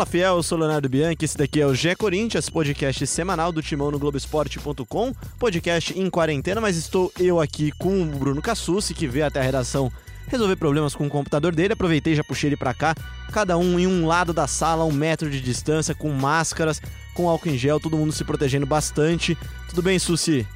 Fala 0.00 0.10
fiel, 0.10 0.36
eu 0.36 0.42
sou 0.42 0.56
Leonardo 0.56 0.88
Bianchi, 0.88 1.26
esse 1.26 1.36
daqui 1.36 1.60
é 1.60 1.66
o 1.66 1.74
GE 1.74 1.94
Corinthians, 1.94 2.48
podcast 2.48 3.06
semanal 3.06 3.52
do 3.52 3.60
Timão 3.60 3.90
no 3.90 3.98
Globoesporte.com, 3.98 5.12
podcast 5.38 5.92
em 5.98 6.08
quarentena, 6.08 6.58
mas 6.58 6.78
estou 6.78 7.12
eu 7.20 7.38
aqui 7.38 7.70
com 7.72 8.00
o 8.00 8.06
Bruno 8.06 8.40
Cassucci, 8.40 8.94
que 8.94 9.06
veio 9.06 9.26
até 9.26 9.40
a 9.40 9.42
redação 9.42 9.92
resolver 10.26 10.56
problemas 10.56 10.94
com 10.94 11.06
o 11.06 11.10
computador 11.10 11.54
dele, 11.54 11.74
aproveitei 11.74 12.14
já 12.14 12.24
puxei 12.24 12.48
ele 12.48 12.56
para 12.56 12.72
cá, 12.72 12.94
cada 13.30 13.58
um 13.58 13.78
em 13.78 13.86
um 13.86 14.06
lado 14.06 14.32
da 14.32 14.46
sala, 14.46 14.86
um 14.86 14.92
metro 14.92 15.28
de 15.28 15.38
distância, 15.38 15.94
com 15.94 16.10
máscaras, 16.10 16.80
com 17.12 17.28
álcool 17.28 17.50
em 17.50 17.58
gel, 17.58 17.78
todo 17.78 17.98
mundo 17.98 18.10
se 18.10 18.24
protegendo 18.24 18.64
bastante. 18.64 19.36
Tudo 19.68 19.82
bem, 19.82 19.98
Susi? 19.98 20.48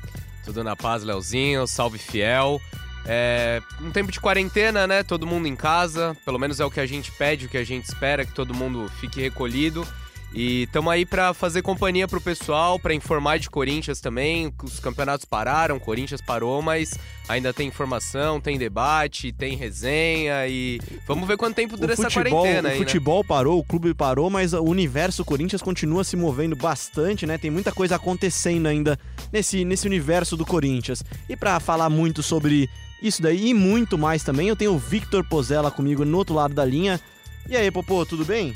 Tudo 0.42 0.64
na 0.64 0.74
paz, 0.74 1.02
Leozinho, 1.02 1.66
salve 1.66 1.98
fiel. 1.98 2.62
É 3.06 3.60
um 3.80 3.90
tempo 3.90 4.10
de 4.10 4.20
quarentena, 4.20 4.86
né? 4.86 5.02
Todo 5.02 5.26
mundo 5.26 5.46
em 5.46 5.56
casa, 5.56 6.16
pelo 6.24 6.38
menos 6.38 6.60
é 6.60 6.64
o 6.64 6.70
que 6.70 6.80
a 6.80 6.86
gente 6.86 7.12
pede, 7.12 7.46
o 7.46 7.48
que 7.48 7.58
a 7.58 7.64
gente 7.64 7.84
espera, 7.84 8.24
que 8.24 8.32
todo 8.32 8.54
mundo 8.54 8.90
fique 9.00 9.20
recolhido. 9.20 9.86
E 10.34 10.64
estamos 10.64 10.92
aí 10.92 11.06
para 11.06 11.32
fazer 11.32 11.62
companhia 11.62 12.08
pro 12.08 12.20
pessoal, 12.20 12.76
para 12.76 12.92
informar 12.92 13.38
de 13.38 13.48
Corinthians 13.48 14.00
também. 14.00 14.52
Os 14.64 14.80
campeonatos 14.80 15.24
pararam, 15.24 15.78
Corinthians 15.78 16.20
parou, 16.20 16.60
mas 16.60 16.98
ainda 17.28 17.54
tem 17.54 17.68
informação, 17.68 18.40
tem 18.40 18.58
debate, 18.58 19.30
tem 19.30 19.56
resenha 19.56 20.44
e 20.48 20.80
vamos 21.06 21.28
ver 21.28 21.36
quanto 21.36 21.54
tempo 21.54 21.76
dura 21.76 21.92
essa 21.92 22.10
quarentena. 22.10 22.68
O 22.68 22.72
aí, 22.72 22.78
futebol 22.78 23.22
né? 23.22 23.28
parou, 23.28 23.60
o 23.60 23.64
clube 23.64 23.94
parou, 23.94 24.28
mas 24.28 24.52
o 24.52 24.64
universo 24.64 25.24
Corinthians 25.24 25.62
continua 25.62 26.02
se 26.02 26.16
movendo 26.16 26.56
bastante, 26.56 27.26
né? 27.26 27.38
Tem 27.38 27.50
muita 27.50 27.70
coisa 27.70 27.94
acontecendo 27.94 28.66
ainda 28.66 28.98
nesse, 29.32 29.64
nesse 29.64 29.86
universo 29.86 30.36
do 30.36 30.44
Corinthians. 30.44 31.04
E 31.28 31.36
para 31.36 31.60
falar 31.60 31.88
muito 31.88 32.24
sobre 32.24 32.68
isso 33.04 33.20
daí 33.20 33.50
e 33.50 33.54
muito 33.54 33.98
mais 33.98 34.24
também, 34.24 34.48
eu 34.48 34.56
tenho 34.56 34.72
o 34.72 34.78
Victor 34.78 35.22
Pozella 35.22 35.70
comigo 35.70 36.06
no 36.06 36.16
outro 36.16 36.34
lado 36.34 36.54
da 36.54 36.64
linha. 36.64 36.98
E 37.46 37.54
aí, 37.54 37.70
Popô, 37.70 38.06
tudo 38.06 38.24
bem? 38.24 38.54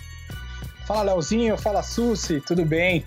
Fala 0.86 1.02
Leozinho, 1.02 1.58
fala 1.58 1.82
Susi, 1.82 2.41
tudo 2.41 2.64
bem? 2.64 3.04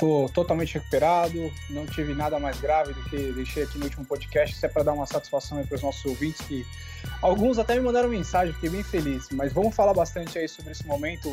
Tô 0.00 0.28
totalmente 0.34 0.74
recuperado, 0.74 1.52
não 1.70 1.86
tive 1.86 2.12
nada 2.12 2.40
mais 2.40 2.60
grave 2.60 2.92
do 2.92 3.04
que 3.04 3.16
deixei 3.32 3.62
aqui 3.62 3.78
no 3.78 3.84
último 3.84 4.04
podcast, 4.04 4.56
isso 4.56 4.66
é 4.66 4.68
para 4.68 4.82
dar 4.82 4.92
uma 4.92 5.06
satisfação 5.06 5.58
aí 5.58 5.64
para 5.64 5.76
os 5.76 5.82
nossos 5.82 6.04
ouvintes 6.04 6.40
que 6.40 6.66
alguns 7.22 7.60
até 7.60 7.76
me 7.76 7.82
mandaram 7.82 8.08
mensagem, 8.08 8.52
fiquei 8.54 8.70
bem 8.70 8.82
feliz, 8.82 9.28
mas 9.30 9.52
vamos 9.52 9.76
falar 9.76 9.94
bastante 9.94 10.36
aí 10.40 10.48
sobre 10.48 10.72
esse 10.72 10.84
momento 10.84 11.32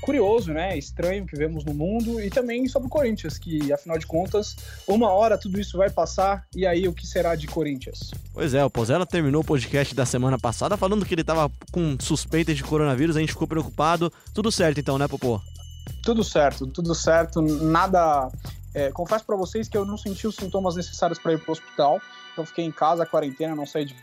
curioso, 0.00 0.52
né, 0.52 0.76
estranho 0.76 1.26
que 1.26 1.36
vemos 1.36 1.64
no 1.64 1.74
mundo 1.74 2.20
e 2.20 2.30
também 2.30 2.66
sobre 2.68 2.86
o 2.86 2.90
Corinthians, 2.90 3.38
que 3.38 3.72
afinal 3.72 3.98
de 3.98 4.06
contas, 4.06 4.56
uma 4.86 5.10
hora 5.10 5.36
tudo 5.36 5.60
isso 5.60 5.76
vai 5.76 5.90
passar 5.90 6.46
e 6.54 6.66
aí 6.66 6.86
o 6.88 6.92
que 6.92 7.06
será 7.06 7.34
de 7.34 7.46
Corinthians? 7.46 8.10
Pois 8.32 8.54
é, 8.54 8.64
o 8.64 8.70
Pozella 8.70 9.04
terminou 9.04 9.42
o 9.42 9.44
podcast 9.44 9.94
da 9.94 10.06
semana 10.06 10.38
passada 10.38 10.76
falando 10.76 11.04
que 11.04 11.14
ele 11.14 11.24
tava 11.24 11.50
com 11.72 11.96
suspeitas 12.00 12.56
de 12.56 12.64
coronavírus, 12.64 13.16
a 13.16 13.20
gente 13.20 13.32
ficou 13.32 13.48
preocupado. 13.48 14.12
Tudo 14.32 14.50
certo 14.50 14.78
então, 14.80 14.98
né, 14.98 15.08
Popô? 15.08 15.40
Tudo 16.02 16.22
certo, 16.22 16.66
tudo 16.66 16.94
certo, 16.94 17.40
nada. 17.42 18.30
É, 18.74 18.90
confesso 18.90 19.24
para 19.24 19.36
vocês 19.36 19.68
que 19.68 19.76
eu 19.76 19.84
não 19.84 19.96
senti 19.96 20.26
os 20.26 20.36
sintomas 20.36 20.76
necessários 20.76 21.18
para 21.18 21.32
ir 21.32 21.38
para 21.38 21.50
o 21.50 21.52
hospital, 21.52 22.00
então 22.32 22.46
fiquei 22.46 22.64
em 22.64 22.70
casa, 22.70 23.06
quarentena, 23.06 23.56
não 23.56 23.66
saí 23.66 23.86
de 23.86 23.96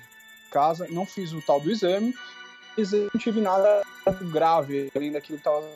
casa, 0.52 0.88
não 0.90 1.06
fiz 1.06 1.32
o 1.34 1.42
tal 1.42 1.60
do 1.60 1.72
exame, 1.72 2.14
eu 2.78 3.10
não 3.14 3.20
tive 3.20 3.42
nada 3.42 3.84
grave, 4.32 4.92
além 4.96 5.12
daquilo 5.12 5.40
que 5.40 5.48
estava 5.48 5.68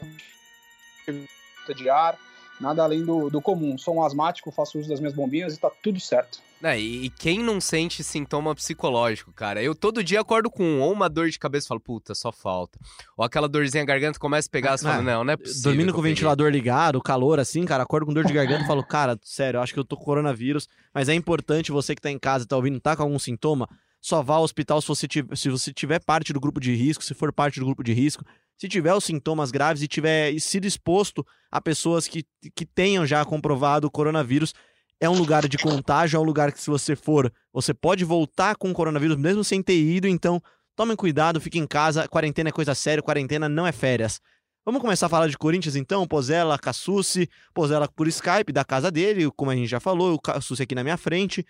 de 1.76 1.90
ar, 1.90 2.18
nada 2.60 2.84
além 2.84 3.04
do, 3.04 3.30
do 3.30 3.42
comum. 3.42 3.78
Sou 3.78 3.96
um 3.96 4.04
asmático, 4.04 4.52
faço 4.52 4.80
uso 4.80 4.90
das 4.90 5.00
minhas 5.00 5.14
bombinhas 5.14 5.56
e 5.56 5.60
tá 5.60 5.72
tudo 5.82 6.00
certo. 6.00 6.40
É, 6.62 6.78
e 6.78 7.10
quem 7.10 7.42
não 7.42 7.62
sente 7.62 8.04
sintoma 8.04 8.54
psicológico, 8.54 9.32
cara? 9.32 9.64
Eu 9.64 9.74
todo 9.74 10.04
dia 10.04 10.20
acordo 10.20 10.50
com 10.50 10.82
ou 10.82 10.92
uma 10.92 11.08
dor 11.08 11.30
de 11.30 11.40
cabeça 11.40 11.68
e 11.68 11.70
falo, 11.70 11.80
puta, 11.80 12.14
só 12.14 12.34
falta. 12.34 12.78
Ou 13.16 13.24
aquela 13.24 13.48
dorzinha 13.48 13.82
na 13.82 13.88
garganta 13.88 14.20
começa 14.20 14.50
a 14.50 14.52
pegar 14.52 14.76
e 14.76 14.78
fala, 14.80 15.02
não, 15.02 15.24
não 15.24 15.34
é 15.34 15.38
possível. 15.38 15.64
Dormindo 15.64 15.94
com 15.94 16.00
o 16.00 16.04
ventilador 16.04 16.52
ligado, 16.52 17.02
calor 17.02 17.40
assim, 17.40 17.64
cara, 17.64 17.84
acordo 17.84 18.06
com 18.06 18.14
dor 18.14 18.26
de 18.26 18.34
garganta 18.34 18.64
e 18.66 18.68
falo, 18.68 18.84
cara, 18.84 19.18
sério, 19.24 19.60
eu 19.60 19.62
acho 19.62 19.74
que 19.74 19.80
eu 19.80 19.86
tô 19.86 19.96
com 19.96 20.04
coronavírus. 20.04 20.68
Mas 20.94 21.08
é 21.08 21.14
importante 21.14 21.72
você 21.72 21.96
que 21.96 22.02
tá 22.02 22.12
em 22.12 22.20
casa 22.20 22.44
e 22.44 22.48
tá 22.48 22.58
ouvindo, 22.58 22.78
tá 22.82 22.94
com 22.94 23.04
algum 23.04 23.20
sintoma, 23.20 23.70
só 24.02 24.22
vá 24.22 24.36
ao 24.36 24.44
hospital 24.44 24.82
se 24.82 24.88
você, 24.88 25.08
tiver, 25.08 25.36
se 25.36 25.50
você 25.50 25.74
tiver 25.74 26.00
parte 26.00 26.32
do 26.32 26.40
grupo 26.40 26.60
de 26.60 26.74
risco, 26.74 27.04
se 27.04 27.14
for 27.14 27.34
parte 27.34 27.60
do 27.60 27.66
grupo 27.66 27.84
de 27.84 27.94
risco, 27.94 28.24
se 28.58 28.68
tiver 28.68 28.94
os 28.94 29.04
sintomas 29.04 29.52
graves 29.52 29.82
e 29.82 29.88
tiver 29.88 30.38
sido 30.40 30.66
exposto 30.66 31.26
a 31.52 31.62
pessoas 31.62 32.08
que, 32.08 32.26
que 32.56 32.66
tenham 32.66 33.06
já 33.06 33.24
comprovado 33.24 33.88
o 33.88 33.92
coronavírus, 33.92 34.54
é 35.00 35.10
um 35.10 35.18
lugar 35.18 35.48
de 35.48 35.58
contágio, 35.58 36.18
é 36.18 36.20
um 36.20 36.24
lugar 36.24 36.52
que 36.52 36.60
se 36.60 36.70
você 36.70 36.96
for, 36.96 37.32
você 37.54 37.74
pode 37.74 38.04
voltar 38.04 38.56
com 38.56 38.70
o 38.70 38.74
coronavírus 38.74 39.16
mesmo 39.16 39.44
sem 39.44 39.62
ter 39.62 39.80
ido, 39.80 40.08
então 40.08 40.42
tomem 40.76 40.96
cuidado, 40.96 41.40
fiquem 41.40 41.64
em 41.64 41.68
casa, 41.68 42.08
quarentena 42.08 42.50
é 42.50 42.52
coisa 42.52 42.76
séria, 42.76 43.02
quarentena 43.02 43.48
não 43.48 43.66
é 43.66 43.72
férias. 43.72 44.20
Vamos 44.66 44.82
começar 44.82 45.06
a 45.06 45.10
falar 45.10 45.28
de 45.28 45.38
Corinthians 45.38 45.76
então, 45.76 46.06
Pozella, 46.06 46.60
Cassucci, 46.60 47.30
Pozella 47.54 47.88
por 47.88 48.08
Skype, 48.08 48.52
da 48.52 48.66
casa 48.66 48.92
dele, 48.92 49.32
como 49.36 49.52
a 49.52 49.56
gente 49.56 49.70
já 49.70 49.80
falou, 49.80 50.14
o 50.14 50.20
Cassucci 50.20 50.64
aqui 50.64 50.76
na 50.76 50.84
minha 50.84 50.98
frente. 50.98 51.46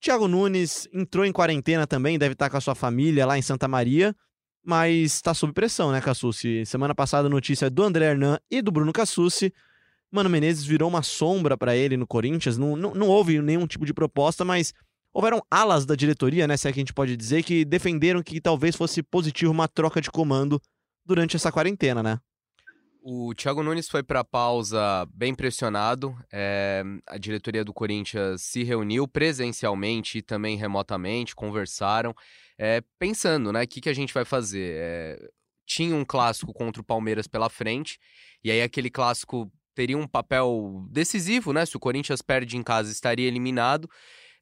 Thiago 0.00 0.26
Nunes 0.26 0.88
entrou 0.92 1.26
em 1.26 1.32
quarentena 1.32 1.86
também, 1.86 2.18
deve 2.18 2.32
estar 2.32 2.48
com 2.48 2.56
a 2.56 2.60
sua 2.60 2.74
família 2.74 3.26
lá 3.26 3.36
em 3.36 3.42
Santa 3.42 3.68
Maria, 3.68 4.16
mas 4.64 5.14
está 5.14 5.34
sob 5.34 5.52
pressão, 5.52 5.92
né, 5.92 6.00
Cassucci? 6.00 6.64
Semana 6.64 6.94
passada 6.94 7.26
a 7.26 7.30
notícia 7.30 7.68
do 7.68 7.82
André 7.82 8.06
Hernan 8.06 8.38
e 8.50 8.62
do 8.62 8.72
Bruno 8.72 8.92
Cassucci. 8.92 9.52
Mano 10.10 10.30
Menezes 10.30 10.64
virou 10.64 10.88
uma 10.88 11.02
sombra 11.02 11.56
para 11.56 11.76
ele 11.76 11.96
no 11.96 12.06
Corinthians, 12.06 12.56
não, 12.56 12.76
não, 12.76 12.94
não 12.94 13.08
houve 13.08 13.40
nenhum 13.42 13.66
tipo 13.66 13.84
de 13.84 13.92
proposta, 13.92 14.44
mas 14.44 14.72
houveram 15.12 15.42
alas 15.50 15.84
da 15.84 15.94
diretoria, 15.94 16.48
né, 16.48 16.56
se 16.56 16.66
é 16.66 16.72
que 16.72 16.78
a 16.78 16.82
gente 16.82 16.94
pode 16.94 17.16
dizer, 17.16 17.42
que 17.42 17.64
defenderam 17.64 18.22
que 18.22 18.40
talvez 18.40 18.74
fosse 18.74 19.02
positivo 19.02 19.52
uma 19.52 19.68
troca 19.68 20.00
de 20.00 20.10
comando 20.10 20.60
durante 21.04 21.36
essa 21.36 21.52
quarentena, 21.52 22.02
né? 22.02 22.18
O 23.02 23.34
Thiago 23.34 23.62
Nunes 23.62 23.88
foi 23.88 24.02
para 24.02 24.20
a 24.20 24.24
pausa 24.24 25.06
bem 25.14 25.34
pressionado. 25.34 26.14
É, 26.30 26.82
a 27.06 27.16
diretoria 27.16 27.64
do 27.64 27.72
Corinthians 27.72 28.42
se 28.42 28.62
reuniu 28.62 29.08
presencialmente 29.08 30.18
e 30.18 30.22
também 30.22 30.56
remotamente, 30.56 31.34
conversaram, 31.34 32.14
é, 32.58 32.82
pensando, 32.98 33.52
né, 33.52 33.62
o 33.64 33.68
que, 33.68 33.80
que 33.80 33.88
a 33.88 33.94
gente 33.94 34.12
vai 34.12 34.26
fazer. 34.26 34.74
É, 34.76 35.28
tinha 35.66 35.94
um 35.96 36.04
clássico 36.04 36.52
contra 36.52 36.82
o 36.82 36.84
Palmeiras 36.84 37.26
pela 37.26 37.48
frente, 37.48 37.98
e 38.44 38.50
aí 38.50 38.60
aquele 38.60 38.90
clássico 38.90 39.50
teria 39.74 39.96
um 39.96 40.06
papel 40.06 40.84
decisivo, 40.90 41.52
né? 41.54 41.64
Se 41.64 41.76
o 41.76 41.80
Corinthians 41.80 42.20
perde 42.20 42.56
em 42.56 42.62
casa, 42.62 42.92
estaria 42.92 43.26
eliminado 43.26 43.88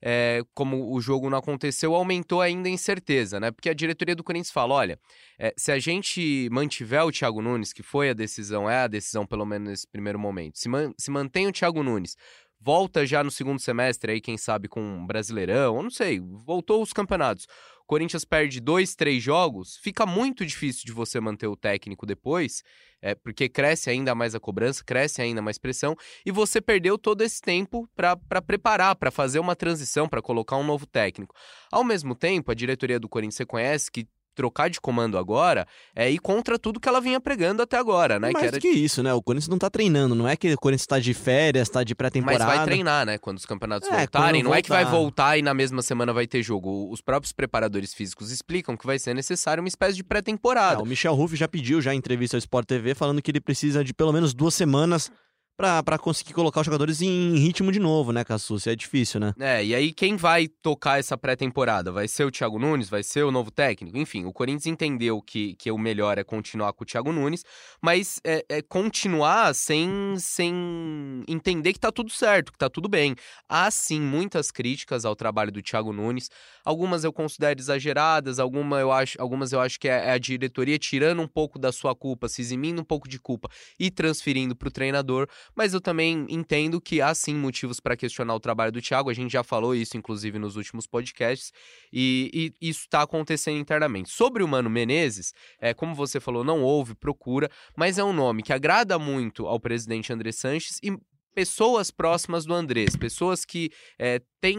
é, 0.01 0.43
como 0.55 0.95
o 0.95 1.01
jogo 1.01 1.29
não 1.29 1.39
aconteceu, 1.39 1.95
aumentou 1.95 2.41
ainda 2.41 2.69
a 2.69 2.73
incerteza, 2.73 3.41
né? 3.41 3.51
Porque 3.51 3.69
a 3.69 3.75
diretoria 3.75 4.15
do 4.15 4.25
Corinthians 4.25 4.53
fala: 4.53 4.75
olha, 4.75 4.99
é, 5.39 5.53
se 5.57 5.73
a 5.73 5.79
gente 5.79 6.49
mantiver 6.51 7.05
o 7.05 7.13
Thiago 7.13 7.43
Nunes, 7.43 7.73
que 7.73 7.83
foi 7.83 8.11
a 8.11 8.15
decisão, 8.15 8.69
é 8.69 8.83
a 8.83 8.87
decisão 8.87 9.27
pelo 9.27 9.45
menos 9.45 9.69
nesse 9.69 9.87
primeiro 9.89 10.19
momento, 10.19 10.59
se, 10.59 10.69
man, 10.69 10.93
se 10.99 11.11
mantém 11.11 11.47
o 11.47 11.53
Thiago 11.53 11.83
Nunes, 11.83 12.17
volta 12.61 13.07
já 13.07 13.23
no 13.23 13.31
segundo 13.31 13.61
semestre, 13.61 14.13
aí, 14.13 14.21
quem 14.21 14.37
sabe, 14.37 14.69
com 14.69 14.81
um 14.81 15.07
Brasileirão, 15.07 15.83
não 15.83 15.91
sei, 15.91 16.21
voltou 16.21 16.83
os 16.83 16.93
campeonatos. 16.93 17.47
Corinthians 17.89 18.23
perde 18.23 18.61
dois, 18.61 18.95
três 18.95 19.23
jogos, 19.23 19.79
fica 19.79 20.05
muito 20.05 20.45
difícil 20.45 20.83
de 20.85 20.93
você 20.93 21.19
manter 21.19 21.47
o 21.47 21.57
técnico 21.57 22.05
depois, 22.05 22.63
é, 23.01 23.15
porque 23.15 23.49
cresce 23.49 23.89
ainda 23.89 24.15
mais 24.15 24.35
a 24.35 24.41
cobrança, 24.41 24.85
cresce 24.85 25.23
ainda 25.23 25.41
mais 25.41 25.57
pressão, 25.57 25.97
e 26.25 26.31
você 26.31 26.61
perdeu 26.61 26.99
todo 26.99 27.23
esse 27.23 27.41
tempo 27.41 27.89
para 27.97 28.43
preparar, 28.43 28.95
para 28.95 29.11
fazer 29.11 29.39
uma 29.39 29.57
transição, 29.57 30.07
para 30.07 30.21
colocar 30.21 30.59
um 30.59 30.65
novo 30.65 30.87
técnico. 30.87 31.35
Ao 31.73 31.83
mesmo 31.83 32.15
tempo, 32.15 32.51
a 32.51 32.55
diretoria 32.55 33.01
do 33.01 33.09
Corinthians 33.09 33.39
reconhece 33.39 33.91
que 33.91 34.07
trocar 34.39 34.71
de 34.71 34.81
comando 34.81 35.19
agora 35.19 35.67
é 35.97 36.09
ir 36.09 36.21
contra 36.21 36.57
tudo 36.57 36.79
que 36.79 36.89
ela 36.89 37.01
vinha 37.01 37.21
pregando 37.21 37.61
até 37.61 37.77
agora, 37.77 38.21
né? 38.21 38.31
Mais 38.31 38.39
que, 38.39 38.47
era... 38.47 38.61
que 38.61 38.69
isso, 38.69 39.03
né? 39.03 39.13
O 39.13 39.21
Corinthians 39.21 39.49
não 39.49 39.59
tá 39.59 39.69
treinando, 39.69 40.15
não 40.15 40.29
é 40.29 40.37
que 40.37 40.55
o 40.55 40.57
Corinthians 40.57 40.87
tá 40.87 41.01
de 41.01 41.13
férias, 41.13 41.69
tá 41.69 41.83
de 41.83 41.93
pré-temporada. 41.93 42.45
Mas 42.45 42.57
vai 42.57 42.65
treinar, 42.65 43.05
né? 43.05 43.19
Quando 43.19 43.39
os 43.39 43.45
campeonatos 43.45 43.89
é, 43.89 43.99
voltarem. 43.99 44.45
Não 44.45 44.51
voltar. 44.51 44.59
é 44.61 44.63
que 44.63 44.69
vai 44.69 44.85
voltar 44.85 45.37
e 45.39 45.43
na 45.43 45.53
mesma 45.53 45.83
semana 45.83 46.13
vai 46.13 46.29
ter 46.29 46.41
jogo. 46.41 46.89
Os 46.89 47.01
próprios 47.01 47.33
preparadores 47.33 47.93
físicos 47.93 48.31
explicam 48.31 48.77
que 48.77 48.87
vai 48.87 48.97
ser 48.97 49.13
necessário 49.13 49.61
uma 49.61 49.69
espécie 49.69 49.97
de 49.97 50.05
pré-temporada. 50.05 50.81
É, 50.81 50.83
o 50.85 50.87
Michel 50.87 51.15
Ruff 51.15 51.35
já 51.35 51.49
pediu 51.49 51.81
já 51.83 51.93
em 51.93 51.99
entrevista 51.99 52.37
ao 52.37 52.39
Sport 52.39 52.69
TV 52.69 52.95
falando 52.95 53.21
que 53.21 53.33
ele 53.33 53.41
precisa 53.41 53.83
de 53.83 53.93
pelo 53.93 54.13
menos 54.13 54.33
duas 54.33 54.55
semanas 54.55 55.11
para 55.59 55.99
conseguir 55.99 56.33
colocar 56.33 56.61
os 56.61 56.67
jogadores 56.67 57.03
em 57.03 57.37
ritmo 57.37 57.73
de 57.73 57.81
novo, 57.81 58.13
né, 58.13 58.23
Cassus? 58.23 58.69
É 58.69 58.77
difícil, 58.77 59.19
né? 59.19 59.35
É, 59.41 59.65
e 59.65 59.75
aí 59.75 59.93
quem 59.93 60.15
vai 60.15 60.47
tocar 60.47 61.01
essa 61.01 61.19
pré-temporada? 61.19 61.91
Vai 61.91 62.07
ser 62.07 62.23
o 62.23 62.31
Thiago 62.31 62.61
Nunes? 62.61 62.89
Vai 62.89 63.03
ser 63.03 63.25
o 63.25 63.33
novo 63.33 63.51
técnico? 63.51 63.99
Enfim, 63.99 64.25
o 64.25 64.33
Corinthians 64.33 64.67
entendeu 64.67 65.21
que, 65.21 65.57
que 65.57 65.69
o 65.73 65.77
melhor 65.77 66.17
é 66.17 66.23
continuar 66.23 66.73
com 66.75 66.85
o 66.85 66.87
Thiago 66.87 67.13
Nunes, 67.13 67.45
mas 67.83 68.21
é, 68.23 68.45
é 68.49 68.63
continuar 68.63 69.53
sem, 69.53 70.15
sem 70.21 71.25
entender 71.27 71.73
que 71.73 71.81
tá 71.81 71.91
tudo 71.91 72.11
certo, 72.11 72.53
que 72.53 72.59
tá 72.59 72.71
tudo 72.71 72.89
bem. 72.89 73.17
Há 73.49 73.69
sim 73.73 74.01
muitas 74.01 74.53
críticas 74.53 75.05
ao 75.05 75.17
trabalho 75.17 75.51
do 75.51 75.61
Thiago 75.61 75.93
Nunes, 75.93 76.31
algumas 76.65 77.03
eu 77.03 77.13
considero 77.13 77.59
exageradas, 77.59 78.39
alguma 78.39 78.79
eu 78.79 78.93
acho, 78.93 79.21
algumas 79.21 79.53
eu 79.53 79.61
acho 79.61 79.81
que 79.81 79.89
é, 79.89 80.07
é 80.07 80.11
a 80.13 80.19
diretoria 80.19 80.79
tirando 80.79 81.21
um 81.21 81.27
pouco 81.27 81.59
da 81.59 81.73
sua 81.73 81.97
culpa, 81.97 82.29
se 82.29 82.41
eximindo 82.41 82.81
um 82.81 82.85
pouco 82.85 83.09
de 83.09 83.19
culpa 83.19 83.51
e 83.77 83.91
transferindo 83.91 84.55
para 84.55 84.69
o 84.69 84.71
treinador, 84.71 85.27
mas 85.55 85.75
eu 85.75 85.81
também 85.81 86.27
entendo 86.29 86.81
que 86.81 87.01
há 87.01 87.15
sim 87.15 87.35
motivos 87.35 87.81
para 87.81 87.97
questionar 87.97 88.35
o 88.35 88.41
trabalho 88.41 88.73
do 88.73 88.81
Thiago. 88.81 89.11
A 89.11 89.15
gente 89.15 89.33
já 89.33 89.43
falou 89.43 89.75
isso, 89.75 89.97
inclusive, 89.97 90.39
nos 90.39 90.57
últimos 90.57 90.87
podcasts, 90.87 91.53
e, 91.93 92.55
e 92.61 92.69
isso 92.69 92.81
está 92.81 93.03
acontecendo 93.03 93.59
internamente. 93.59 94.11
Sobre 94.11 94.43
o 94.43 94.49
Mano 94.49 94.71
Menezes, 94.71 95.33
é, 95.61 95.75
como 95.75 95.95
você 95.95 96.21
falou, 96.21 96.45
não 96.45 96.63
houve 96.63 96.95
procura, 96.95 97.51
mas 97.77 97.99
é 97.99 98.05
um 98.05 98.13
nome 98.13 98.43
que 98.43 98.53
agrada 98.53 98.99
muito 98.99 99.47
ao 99.47 99.61
presidente 99.61 100.13
André 100.13 100.33
Sanches 100.33 100.79
e 100.83 100.97
pessoas 101.35 101.91
próximas 101.91 102.45
do 102.45 102.53
Andrés, 102.53 102.97
pessoas 102.97 103.45
que 103.45 103.71
é, 103.99 104.21
têm, 104.41 104.59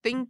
têm 0.00 0.26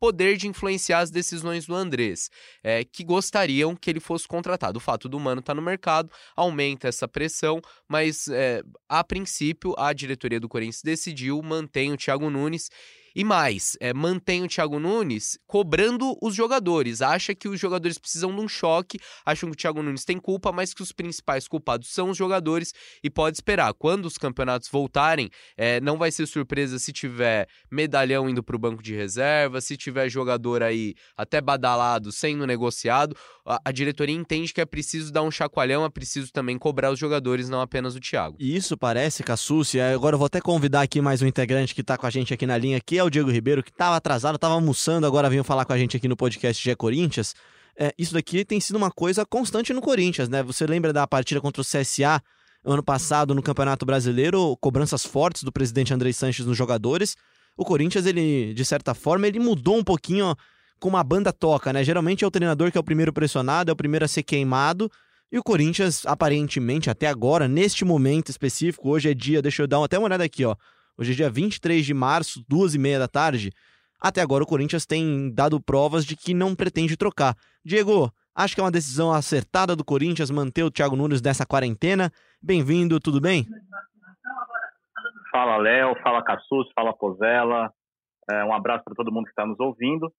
poder 0.00 0.38
de 0.38 0.48
influenciar 0.48 1.00
as 1.00 1.10
decisões 1.10 1.66
do 1.66 1.74
Andrés, 1.74 2.30
é, 2.64 2.82
que 2.82 3.04
gostariam 3.04 3.76
que 3.76 3.90
ele 3.90 4.00
fosse 4.00 4.26
contratado. 4.26 4.78
O 4.78 4.80
fato 4.80 5.08
do 5.08 5.20
Mano 5.20 5.40
estar 5.40 5.54
tá 5.54 5.60
no 5.60 5.62
mercado 5.62 6.10
aumenta 6.34 6.88
essa 6.88 7.06
pressão, 7.06 7.60
mas 7.86 8.26
é, 8.28 8.62
a 8.88 9.04
princípio 9.04 9.74
a 9.78 9.92
diretoria 9.92 10.40
do 10.40 10.48
Corinthians 10.48 10.82
decidiu 10.82 11.40
manter 11.42 11.90
o 11.90 11.96
Thiago 11.96 12.30
Nunes 12.30 12.70
e 13.14 13.24
mais, 13.24 13.76
é, 13.80 13.92
mantém 13.92 14.42
o 14.42 14.48
Thiago 14.48 14.78
Nunes 14.78 15.38
cobrando 15.46 16.16
os 16.22 16.34
jogadores. 16.34 17.02
Acha 17.02 17.34
que 17.34 17.48
os 17.48 17.58
jogadores 17.58 17.98
precisam 17.98 18.34
de 18.34 18.40
um 18.40 18.48
choque, 18.48 18.98
acham 19.24 19.48
que 19.50 19.54
o 19.54 19.56
Thiago 19.56 19.82
Nunes 19.82 20.04
tem 20.04 20.18
culpa, 20.18 20.52
mas 20.52 20.72
que 20.72 20.82
os 20.82 20.92
principais 20.92 21.48
culpados 21.48 21.88
são 21.92 22.10
os 22.10 22.16
jogadores 22.16 22.72
e 23.02 23.10
pode 23.10 23.36
esperar. 23.36 23.72
Quando 23.74 24.06
os 24.06 24.16
campeonatos 24.16 24.68
voltarem, 24.68 25.30
é, 25.56 25.80
não 25.80 25.98
vai 25.98 26.10
ser 26.10 26.26
surpresa 26.26 26.78
se 26.78 26.92
tiver 26.92 27.48
medalhão 27.70 28.28
indo 28.28 28.42
para 28.42 28.56
o 28.56 28.58
banco 28.58 28.82
de 28.82 28.94
reserva, 28.94 29.60
se 29.60 29.76
tiver 29.76 30.08
jogador 30.08 30.62
aí 30.62 30.94
até 31.16 31.40
badalado 31.40 32.12
sendo 32.12 32.46
negociado. 32.46 33.16
A, 33.44 33.60
a 33.64 33.72
diretoria 33.72 34.14
entende 34.14 34.52
que 34.52 34.60
é 34.60 34.66
preciso 34.66 35.12
dar 35.12 35.22
um 35.22 35.30
chacoalhão, 35.30 35.84
é 35.84 35.90
preciso 35.90 36.32
também 36.32 36.58
cobrar 36.58 36.92
os 36.92 36.98
jogadores, 36.98 37.48
não 37.48 37.60
apenas 37.60 37.96
o 37.96 38.00
Thiago. 38.00 38.36
E 38.38 38.54
isso 38.54 38.76
parece, 38.76 39.22
Cassucci, 39.22 39.80
agora 39.80 40.14
eu 40.14 40.18
vou 40.18 40.26
até 40.26 40.40
convidar 40.40 40.82
aqui 40.82 41.00
mais 41.00 41.22
um 41.22 41.26
integrante 41.26 41.74
que 41.74 41.80
está 41.80 41.96
com 41.96 42.06
a 42.06 42.10
gente 42.10 42.32
aqui 42.32 42.46
na 42.46 42.56
linha, 42.56 42.80
que 42.80 42.99
é 43.00 43.04
o 43.04 43.10
Diego 43.10 43.30
Ribeiro, 43.30 43.62
que 43.62 43.70
estava 43.70 43.96
atrasado, 43.96 44.36
estava 44.36 44.54
almoçando, 44.54 45.06
agora 45.06 45.28
veio 45.28 45.42
falar 45.42 45.64
com 45.64 45.72
a 45.72 45.78
gente 45.78 45.96
aqui 45.96 46.06
no 46.06 46.16
podcast 46.16 46.62
Gé 46.62 46.74
Corinthians. 46.74 47.34
É, 47.76 47.92
isso 47.98 48.12
daqui 48.12 48.44
tem 48.44 48.60
sido 48.60 48.76
uma 48.76 48.90
coisa 48.90 49.24
constante 49.24 49.72
no 49.72 49.80
Corinthians, 49.80 50.28
né? 50.28 50.42
Você 50.42 50.66
lembra 50.66 50.92
da 50.92 51.06
partida 51.06 51.40
contra 51.40 51.62
o 51.62 51.64
CSA 51.64 52.22
ano 52.62 52.82
passado 52.82 53.34
no 53.34 53.42
Campeonato 53.42 53.86
Brasileiro, 53.86 54.56
cobranças 54.60 55.04
fortes 55.04 55.42
do 55.42 55.50
presidente 55.50 55.94
Andrei 55.94 56.12
Sanches 56.12 56.44
nos 56.44 56.56
jogadores. 56.56 57.16
O 57.56 57.64
Corinthians, 57.64 58.04
ele, 58.04 58.52
de 58.52 58.64
certa 58.64 58.94
forma, 58.94 59.26
ele 59.26 59.38
mudou 59.38 59.78
um 59.78 59.84
pouquinho 59.84 60.36
como 60.78 60.96
a 60.96 61.04
banda 61.04 61.32
toca, 61.32 61.72
né? 61.72 61.82
Geralmente 61.82 62.22
é 62.22 62.26
o 62.26 62.30
treinador 62.30 62.70
que 62.70 62.76
é 62.76 62.80
o 62.80 62.84
primeiro 62.84 63.12
pressionado, 63.12 63.70
é 63.70 63.72
o 63.72 63.76
primeiro 63.76 64.04
a 64.04 64.08
ser 64.08 64.22
queimado. 64.22 64.90
E 65.32 65.38
o 65.38 65.42
Corinthians, 65.42 66.04
aparentemente, 66.06 66.90
até 66.90 67.06
agora, 67.06 67.48
neste 67.48 67.84
momento 67.84 68.30
específico, 68.30 68.90
hoje 68.90 69.10
é 69.10 69.14
dia, 69.14 69.40
deixa 69.40 69.62
eu 69.62 69.66
dar 69.66 69.82
até 69.82 69.98
uma 69.98 70.06
olhada 70.06 70.24
aqui, 70.24 70.44
ó. 70.44 70.54
Hoje 70.98 71.12
é 71.12 71.14
dia 71.14 71.30
23 71.30 71.84
de 71.84 71.94
março, 71.94 72.44
duas 72.48 72.74
e 72.74 72.78
meia 72.78 72.98
da 72.98 73.08
tarde. 73.08 73.50
Até 74.00 74.20
agora 74.20 74.44
o 74.44 74.46
Corinthians 74.46 74.86
tem 74.86 75.32
dado 75.32 75.60
provas 75.60 76.04
de 76.04 76.16
que 76.16 76.32
não 76.32 76.54
pretende 76.54 76.96
trocar. 76.96 77.34
Diego, 77.64 78.10
acho 78.34 78.54
que 78.54 78.60
é 78.60 78.64
uma 78.64 78.70
decisão 78.70 79.12
acertada 79.12 79.76
do 79.76 79.84
Corinthians 79.84 80.30
manter 80.30 80.62
o 80.62 80.70
Thiago 80.70 80.96
Nunes 80.96 81.20
nessa 81.20 81.44
quarentena. 81.44 82.10
Bem-vindo, 82.42 82.98
tudo 82.98 83.20
bem? 83.20 83.44
Fala 85.30 85.58
Léo, 85.58 85.94
fala 86.02 86.24
Cassus, 86.24 86.68
fala 86.74 86.96
Pozella. 86.96 87.70
É, 88.30 88.44
um 88.44 88.54
abraço 88.54 88.84
para 88.84 88.94
todo 88.94 89.12
mundo 89.12 89.24
que 89.24 89.30
está 89.30 89.46
nos 89.46 89.60
ouvindo. 89.60 90.10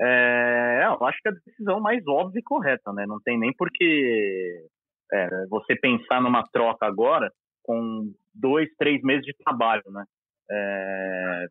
É, 0.00 0.82
eu 0.86 1.06
acho 1.06 1.18
que 1.20 1.28
é 1.28 1.32
a 1.32 1.34
decisão 1.44 1.80
mais 1.80 2.06
óbvia 2.06 2.40
e 2.40 2.42
correta, 2.42 2.92
né? 2.92 3.04
Não 3.06 3.20
tem 3.20 3.38
nem 3.38 3.52
por 3.52 3.70
que 3.70 4.66
é, 5.12 5.46
você 5.48 5.76
pensar 5.76 6.20
numa 6.20 6.42
troca 6.52 6.86
agora 6.86 7.32
com 7.62 8.12
dois, 8.34 8.68
três 8.78 9.00
meses 9.02 9.24
de 9.24 9.34
trabalho, 9.44 9.82
né? 9.88 10.04
É, 10.50 11.46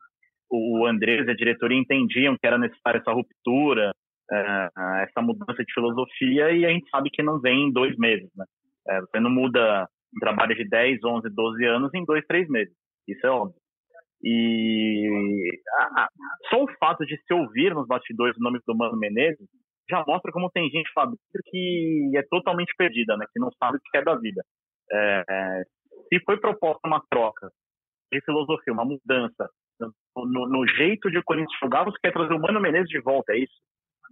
o 0.50 0.86
Andrés 0.86 1.28
e 1.28 1.32
a 1.32 1.36
diretoria 1.36 1.78
entendiam 1.78 2.38
que 2.38 2.46
era 2.46 2.58
necessária 2.58 3.00
essa 3.00 3.12
ruptura, 3.12 3.92
é, 4.32 4.70
essa 5.04 5.22
mudança 5.22 5.64
de 5.64 5.74
filosofia, 5.74 6.52
e 6.52 6.66
a 6.66 6.70
gente 6.70 6.90
sabe 6.90 7.10
que 7.10 7.24
não 7.24 7.40
vem 7.40 7.68
em 7.68 7.72
dois 7.72 7.98
meses. 7.98 8.30
Né? 8.36 8.46
É, 8.88 9.02
você 9.02 9.20
não 9.20 9.32
muda 9.32 9.88
um 10.16 10.20
trabalho 10.20 10.56
de 10.56 10.68
10, 10.68 11.04
11, 11.04 11.30
12 11.30 11.66
anos 11.66 11.94
em 11.94 12.06
dois, 12.06 12.24
três 12.26 12.48
meses. 12.48 12.74
Isso 13.08 13.26
é 13.26 13.30
óbvio. 13.30 13.56
E 14.24 15.60
só 16.50 16.64
o 16.64 16.72
fato 16.80 17.06
de 17.06 17.18
se 17.18 17.34
ouvir 17.34 17.74
nos 17.74 17.88
bastidores 17.88 18.38
o 18.38 18.44
nome 18.44 18.60
do 18.66 18.76
Mano 18.76 18.98
Menezes 18.98 19.46
já 19.90 20.02
mostra 20.08 20.32
como 20.32 20.50
tem 20.50 20.70
gente 20.70 20.90
lá 20.96 21.12
que 21.46 22.12
é 22.16 22.24
totalmente 22.30 22.74
perdida, 22.78 23.18
né? 23.18 23.26
que 23.34 23.40
não 23.40 23.52
sabe 23.60 23.78
o 23.78 23.82
que 23.82 23.98
é 23.98 24.02
da 24.02 24.16
vida. 24.16 24.42
É, 24.90 25.24
é 25.30 25.64
se 26.14 26.24
foi 26.24 26.38
proposta 26.38 26.88
uma 26.88 27.02
troca 27.10 27.50
de 28.12 28.22
filosofia, 28.22 28.72
uma 28.72 28.86
mudança 28.86 29.50
no, 30.16 30.48
no, 30.48 30.68
jeito 30.68 31.10
de 31.10 31.18
o 31.18 31.24
Corinthians 31.24 31.58
jogar, 31.60 31.84
você 31.84 31.98
quer 32.02 32.14
trazer 32.14 32.34
o 32.34 32.40
Mano 32.40 32.62
Menezes 32.62 32.90
de 32.90 33.02
volta, 33.02 33.34
é 33.34 33.40
isso? 33.40 33.54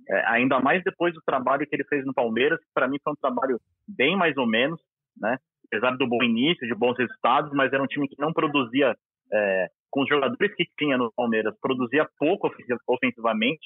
É, 0.09 0.25
ainda 0.29 0.59
mais 0.59 0.83
depois 0.83 1.13
do 1.13 1.21
trabalho 1.21 1.65
que 1.67 1.75
ele 1.75 1.83
fez 1.83 2.03
no 2.03 2.13
Palmeiras, 2.13 2.59
que 2.59 2.73
para 2.73 2.87
mim 2.87 2.97
foi 3.03 3.13
um 3.13 3.21
trabalho 3.21 3.59
bem 3.87 4.17
mais 4.17 4.35
ou 4.35 4.47
menos, 4.47 4.81
né? 5.15 5.37
Apesar 5.67 5.95
do 5.95 6.07
bom 6.07 6.23
início, 6.23 6.67
de 6.67 6.73
bons 6.73 6.97
resultados, 6.97 7.51
mas 7.53 7.71
era 7.71 7.83
um 7.83 7.87
time 7.87 8.07
que 8.07 8.19
não 8.19 8.33
produzia, 8.33 8.95
é, 9.31 9.67
com 9.91 10.01
os 10.01 10.09
jogadores 10.09 10.55
que 10.55 10.65
tinha 10.77 10.97
no 10.97 11.13
Palmeiras, 11.15 11.55
produzia 11.61 12.09
pouco 12.17 12.51
ofensivamente. 12.87 13.61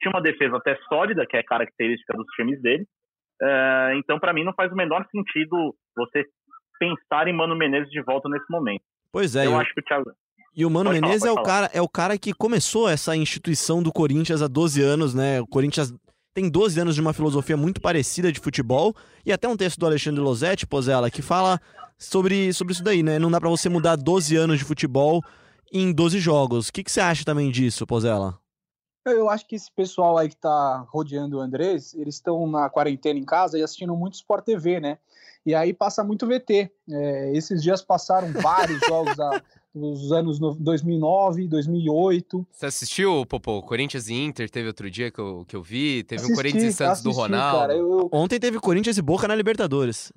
Tinha 0.00 0.12
uma 0.14 0.22
defesa 0.22 0.56
até 0.56 0.76
sólida, 0.88 1.26
que 1.26 1.36
é 1.36 1.42
característica 1.42 2.16
dos 2.16 2.26
times 2.36 2.62
dele. 2.62 2.86
É, 3.42 3.94
então, 3.96 4.18
para 4.18 4.32
mim, 4.32 4.44
não 4.44 4.54
faz 4.54 4.72
o 4.72 4.76
menor 4.76 5.04
sentido 5.10 5.74
você 5.96 6.24
pensar 6.80 7.28
em 7.28 7.36
Mano 7.36 7.54
Menezes 7.54 7.90
de 7.90 8.02
volta 8.02 8.28
nesse 8.28 8.50
momento. 8.50 8.82
Pois 9.12 9.36
é. 9.36 9.46
Eu, 9.46 9.52
eu... 9.52 9.60
acho 9.60 9.72
que 9.74 9.80
o 9.80 9.84
Thiago. 9.84 10.10
E 10.56 10.64
o 10.64 10.70
Mano 10.70 10.90
pode 10.90 11.00
Menezes 11.00 11.20
falar, 11.20 11.32
é, 11.32 11.40
o 11.40 11.42
cara, 11.44 11.70
é 11.74 11.82
o 11.82 11.88
cara 11.88 12.18
que 12.18 12.32
começou 12.32 12.88
essa 12.88 13.14
instituição 13.14 13.82
do 13.82 13.92
Corinthians 13.92 14.42
há 14.42 14.48
12 14.48 14.82
anos, 14.82 15.14
né? 15.14 15.40
O 15.40 15.46
Corinthians 15.46 15.94
tem 16.34 16.48
12 16.48 16.80
anos 16.80 16.94
de 16.94 17.00
uma 17.00 17.12
filosofia 17.12 17.56
muito 17.56 17.80
parecida 17.80 18.32
de 18.32 18.40
futebol. 18.40 18.94
E 19.24 19.32
até 19.32 19.46
um 19.46 19.56
texto 19.56 19.78
do 19.78 19.86
Alexandre 19.86 20.20
Losetti, 20.20 20.66
Pozella, 20.66 21.10
que 21.10 21.22
fala 21.22 21.60
sobre, 21.98 22.52
sobre 22.52 22.72
isso 22.72 22.82
daí, 22.82 23.02
né? 23.02 23.18
Não 23.18 23.30
dá 23.30 23.38
para 23.38 23.50
você 23.50 23.68
mudar 23.68 23.94
12 23.94 24.34
anos 24.36 24.58
de 24.58 24.64
futebol 24.64 25.22
em 25.72 25.92
12 25.92 26.18
jogos. 26.18 26.68
O 26.68 26.72
que, 26.72 26.82
que 26.82 26.90
você 26.90 27.00
acha 27.00 27.24
também 27.24 27.50
disso, 27.50 27.86
Pozella? 27.86 28.38
Eu 29.06 29.30
acho 29.30 29.46
que 29.46 29.56
esse 29.56 29.72
pessoal 29.72 30.18
aí 30.18 30.28
que 30.28 30.36
tá 30.36 30.84
rodeando 30.88 31.38
o 31.38 31.40
Andrés, 31.40 31.94
eles 31.94 32.16
estão 32.16 32.46
na 32.46 32.68
quarentena 32.68 33.18
em 33.18 33.24
casa 33.24 33.58
e 33.58 33.62
assistindo 33.62 33.96
muito 33.96 34.14
Sport 34.14 34.44
TV, 34.44 34.80
né? 34.80 34.98
E 35.44 35.54
aí 35.54 35.72
passa 35.72 36.04
muito 36.04 36.26
VT. 36.26 36.70
É, 36.90 37.32
esses 37.34 37.62
dias 37.62 37.82
passaram 37.82 38.32
vários 38.32 38.80
jogos 38.86 39.16
da, 39.16 39.42
dos 39.74 40.12
anos 40.12 40.38
2009, 40.38 41.48
2008. 41.48 42.46
Você 42.50 42.66
assistiu, 42.66 43.24
Popô? 43.26 43.62
Corinthians 43.62 44.08
e 44.08 44.14
Inter 44.14 44.50
teve 44.50 44.68
outro 44.68 44.90
dia 44.90 45.10
que 45.10 45.18
eu, 45.18 45.44
que 45.46 45.56
eu 45.56 45.62
vi. 45.62 46.02
Teve 46.04 46.22
assisti, 46.22 46.32
um 46.32 46.36
Corinthians 46.36 46.64
e 46.64 46.72
Santos 46.72 46.92
assisti, 46.92 47.08
do 47.08 47.12
Ronaldo. 47.12 47.58
Cara, 47.58 47.74
eu... 47.74 48.08
Ontem 48.12 48.38
teve 48.38 48.58
Corinthians 48.58 48.98
e 48.98 49.02
Boca 49.02 49.26
na 49.26 49.34
Libertadores 49.34 50.12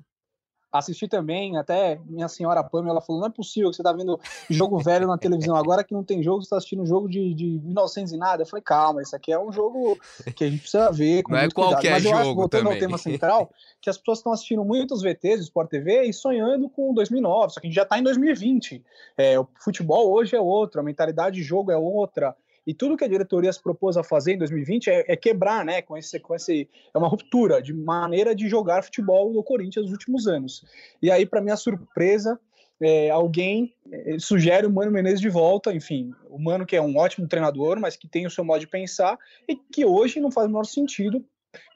assisti 0.78 1.06
também, 1.06 1.56
até 1.56 2.00
minha 2.04 2.28
senhora 2.28 2.62
Pamela 2.64 3.00
falou, 3.00 3.20
não 3.20 3.28
é 3.28 3.30
possível 3.30 3.70
que 3.70 3.76
você 3.76 3.82
tá 3.82 3.92
vendo 3.92 4.18
jogo 4.50 4.78
velho 4.80 5.06
na 5.06 5.16
televisão, 5.16 5.54
agora 5.54 5.84
que 5.84 5.94
não 5.94 6.02
tem 6.02 6.20
jogo, 6.20 6.42
você 6.42 6.50
tá 6.50 6.56
assistindo 6.56 6.82
um 6.82 6.86
jogo 6.86 7.08
de, 7.08 7.32
de 7.32 7.60
1900 7.62 8.12
e 8.12 8.16
nada. 8.16 8.42
Eu 8.42 8.46
falei, 8.46 8.62
calma, 8.62 9.00
isso 9.00 9.14
aqui 9.14 9.32
é 9.32 9.38
um 9.38 9.52
jogo 9.52 9.96
que 10.34 10.42
a 10.42 10.50
gente 10.50 10.60
precisa 10.60 10.90
ver. 10.90 11.22
não 11.28 11.38
é 11.38 11.48
qualquer 11.48 11.92
Mas 11.92 12.04
eu 12.04 12.16
acho, 12.16 12.34
voltando 12.34 12.64
também. 12.64 12.72
ao 12.72 12.78
tema 12.80 12.98
central, 12.98 13.50
que 13.80 13.88
as 13.88 13.96
pessoas 13.96 14.18
estão 14.18 14.32
assistindo 14.32 14.64
muitos 14.64 15.00
VTs 15.00 15.38
do 15.38 15.44
Sport 15.44 15.70
TV 15.70 16.02
e 16.04 16.12
sonhando 16.12 16.68
com 16.68 16.92
2009, 16.92 17.54
só 17.54 17.60
que 17.60 17.68
a 17.68 17.70
gente 17.70 17.76
já 17.76 17.84
tá 17.84 17.96
em 17.96 18.02
2020. 18.02 18.84
É, 19.16 19.38
o 19.38 19.46
futebol 19.60 20.12
hoje 20.12 20.34
é 20.34 20.40
outro, 20.40 20.80
a 20.80 20.84
mentalidade 20.84 21.36
de 21.36 21.42
jogo 21.44 21.70
é 21.70 21.76
outra, 21.76 22.34
e 22.66 22.72
tudo 22.72 22.96
que 22.96 23.04
a 23.04 23.08
diretoria 23.08 23.52
se 23.52 23.62
propôs 23.62 23.96
a 23.96 24.02
fazer 24.02 24.34
em 24.34 24.38
2020 24.38 24.88
é, 24.88 25.04
é, 25.08 25.16
quebrar, 25.16 25.64
né? 25.64 25.82
Com 25.82 25.96
esse, 25.96 26.18
com 26.18 26.34
esse. 26.34 26.68
É 26.94 26.98
uma 26.98 27.08
ruptura 27.08 27.60
de 27.60 27.72
maneira 27.72 28.34
de 28.34 28.48
jogar 28.48 28.82
futebol 28.82 29.32
no 29.32 29.42
Corinthians 29.42 29.84
nos 29.84 29.92
últimos 29.92 30.26
anos. 30.26 30.64
E 31.02 31.10
aí, 31.10 31.26
para 31.26 31.40
minha 31.40 31.56
surpresa, 31.56 32.38
é, 32.80 33.10
alguém 33.10 33.74
é, 33.90 34.18
sugere 34.18 34.66
o 34.66 34.70
Mano 34.70 34.90
Menezes 34.90 35.20
de 35.20 35.28
volta, 35.28 35.72
enfim, 35.72 36.12
o 36.28 36.38
Mano 36.38 36.66
que 36.66 36.76
é 36.76 36.82
um 36.82 36.96
ótimo 36.96 37.28
treinador, 37.28 37.78
mas 37.78 37.96
que 37.96 38.08
tem 38.08 38.26
o 38.26 38.30
seu 38.30 38.44
modo 38.44 38.60
de 38.60 38.66
pensar 38.66 39.18
e 39.48 39.54
que 39.54 39.84
hoje 39.84 40.20
não 40.20 40.30
faz 40.30 40.46
o 40.46 40.50
menor 40.50 40.64
sentido 40.64 41.24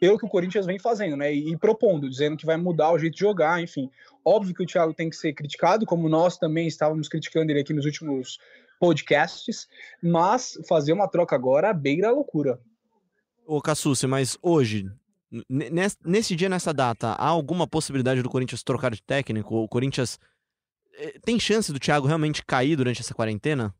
pelo 0.00 0.18
que 0.18 0.26
o 0.26 0.28
Corinthians 0.28 0.66
vem 0.66 0.78
fazendo, 0.78 1.16
né? 1.16 1.32
E, 1.32 1.52
e, 1.52 1.56
propondo, 1.56 2.08
dizendo 2.08 2.36
que 2.36 2.46
vai 2.46 2.56
mudar 2.56 2.90
o 2.90 2.98
jeito 2.98 3.14
de 3.14 3.20
jogar, 3.20 3.62
enfim. 3.62 3.90
Óbvio 4.24 4.54
que 4.54 4.62
o 4.62 4.66
Thiago 4.66 4.92
tem 4.92 5.08
que 5.08 5.16
ser 5.16 5.32
criticado, 5.32 5.86
como 5.86 6.08
nós 6.08 6.36
também 6.36 6.66
estávamos 6.66 7.08
criticando 7.08 7.52
ele 7.52 7.60
aqui 7.60 7.72
nos 7.72 7.84
últimos 7.84 8.38
podcasts, 8.78 9.68
mas 10.02 10.58
fazer 10.68 10.92
uma 10.92 11.08
troca 11.08 11.34
agora 11.34 11.72
beira 11.72 12.08
a 12.08 12.12
loucura. 12.12 12.60
Ô, 13.46 13.60
Cassucci, 13.60 14.06
mas 14.06 14.36
hoje, 14.42 14.90
nesse 16.04 16.36
dia, 16.36 16.48
nessa 16.48 16.72
data, 16.72 17.08
há 17.12 17.26
alguma 17.26 17.66
possibilidade 17.66 18.22
do 18.22 18.28
Corinthians 18.28 18.62
trocar 18.62 18.90
de 18.90 19.02
técnico? 19.02 19.56
O 19.56 19.68
Corinthians 19.68 20.18
eh, 20.94 21.18
tem 21.24 21.40
chance 21.40 21.72
do 21.72 21.80
Thiago 21.80 22.06
realmente 22.06 22.44
cair 22.44 22.76
durante 22.76 23.00
essa 23.00 23.14
quarentena? 23.14 23.74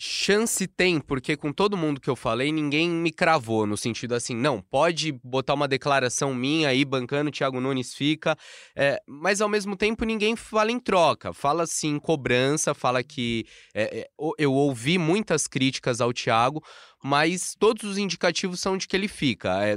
Chance 0.00 0.66
tem, 0.68 1.00
porque 1.00 1.36
com 1.36 1.52
todo 1.52 1.76
mundo 1.76 2.00
que 2.00 2.08
eu 2.08 2.14
falei, 2.14 2.52
ninguém 2.52 2.88
me 2.88 3.10
cravou, 3.10 3.66
no 3.66 3.76
sentido 3.76 4.14
assim, 4.14 4.34
não, 4.34 4.62
pode 4.62 5.10
botar 5.24 5.54
uma 5.54 5.66
declaração 5.66 6.32
minha 6.32 6.68
aí, 6.68 6.84
bancando, 6.84 7.32
Thiago 7.32 7.60
Nunes 7.60 7.94
fica, 7.94 8.36
é, 8.76 9.02
mas 9.08 9.40
ao 9.40 9.48
mesmo 9.48 9.76
tempo 9.76 10.04
ninguém 10.04 10.36
fala 10.36 10.70
em 10.70 10.78
troca, 10.78 11.32
fala 11.32 11.64
assim, 11.64 11.98
cobrança, 11.98 12.74
fala 12.74 13.02
que 13.02 13.44
é, 13.74 14.00
é, 14.00 14.08
eu 14.38 14.52
ouvi 14.52 14.98
muitas 14.98 15.48
críticas 15.48 16.00
ao 16.00 16.12
Thiago, 16.12 16.62
mas 17.02 17.56
todos 17.58 17.82
os 17.82 17.98
indicativos 17.98 18.60
são 18.60 18.76
de 18.76 18.86
que 18.86 18.96
ele 18.96 19.08
fica. 19.08 19.64
É, 19.64 19.76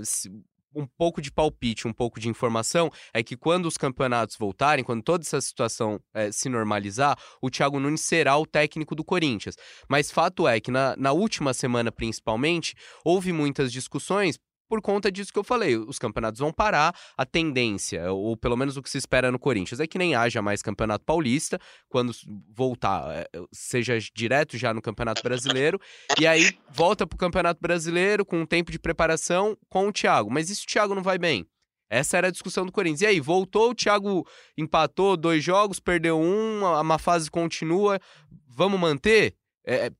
um 0.76 0.86
pouco 0.86 1.22
de 1.22 1.32
palpite, 1.32 1.88
um 1.88 1.94
pouco 1.94 2.20
de 2.20 2.30
informação, 2.30 2.92
é 3.14 3.24
que 3.24 3.36
quando 3.36 3.66
os 3.66 3.78
campeonatos 3.78 4.36
voltarem, 4.38 4.84
quando 4.84 5.04
toda 5.04 5.24
essa 5.24 5.42
situação 5.42 6.00
é, 6.14 6.32
se 6.32 6.50
normalizar, 6.50 7.18
o 7.42 7.50
Thiago 7.50 7.80
Nunes 7.80 8.02
será 8.02 8.38
o 8.38 8.46
técnico 8.46 8.96
do 8.96 9.04
Corinthians. 9.04 9.56
Mas 9.90 10.12
fato 10.12 10.48
é 10.48 10.60
que 10.60 10.72
na, 10.72 10.96
na 10.98 11.12
última 11.12 11.54
semana, 11.54 11.92
principalmente, 11.92 12.76
houve 13.04 13.32
muitas 13.32 13.72
discussões 13.72 14.38
por 14.72 14.82
conta 14.82 15.12
disso 15.12 15.34
que 15.34 15.38
eu 15.38 15.44
falei. 15.44 15.76
Os 15.76 16.00
campeonatos 16.00 16.40
vão 16.40 16.54
parar, 16.54 16.96
a 17.18 17.26
tendência, 17.26 18.10
ou 18.14 18.38
pelo 18.38 18.56
menos 18.56 18.78
o 18.78 18.82
que 18.82 18.90
se 18.90 18.98
espera 18.98 19.30
no 19.30 19.38
Corinthians, 19.38 19.82
é 19.82 19.86
que 19.86 19.98
nem 19.98 20.16
haja 20.16 20.42
mais 20.42 20.62
campeonato 20.62 21.04
paulista, 21.04 21.60
quando 21.90 22.14
voltar, 22.56 23.04
eh, 23.14 23.28
seja 23.52 24.00
direto 24.16 24.58
já 24.58 24.74
no 24.74 24.82
Campeonato 24.82 25.22
Brasileiro, 25.22 25.78
e 26.18 26.26
aí 26.26 26.58
volta 26.70 27.06
pro 27.06 27.18
Campeonato 27.18 27.60
Brasileiro 27.60 28.24
com 28.24 28.40
um 28.40 28.46
tempo 28.46 28.72
de 28.72 28.80
preparação 28.80 29.58
com 29.68 29.90
o 29.90 29.92
Thiago. 29.92 30.32
Mas 30.32 30.48
se 30.48 30.64
o 30.64 30.68
Thiago 30.68 30.96
não 30.96 31.04
vai 31.04 31.18
bem? 31.18 31.46
Essa 31.90 32.16
era 32.16 32.30
a 32.30 32.32
discussão 32.32 32.66
do 32.66 32.72
Corinthians. 32.72 33.02
E 33.02 33.08
aí, 33.08 33.20
voltou, 33.20 33.72
o 33.72 33.76
Thiago 33.76 34.26
empatou 34.58 35.18
dois 35.18 35.44
jogos, 35.44 35.82
perdeu 35.82 36.18
um, 36.18 36.66
a 36.66 36.82
má 36.82 36.98
fase 36.98 37.30
continua. 37.30 38.00
Vamos 38.48 38.80
manter? 38.80 39.36
É, 39.66 39.92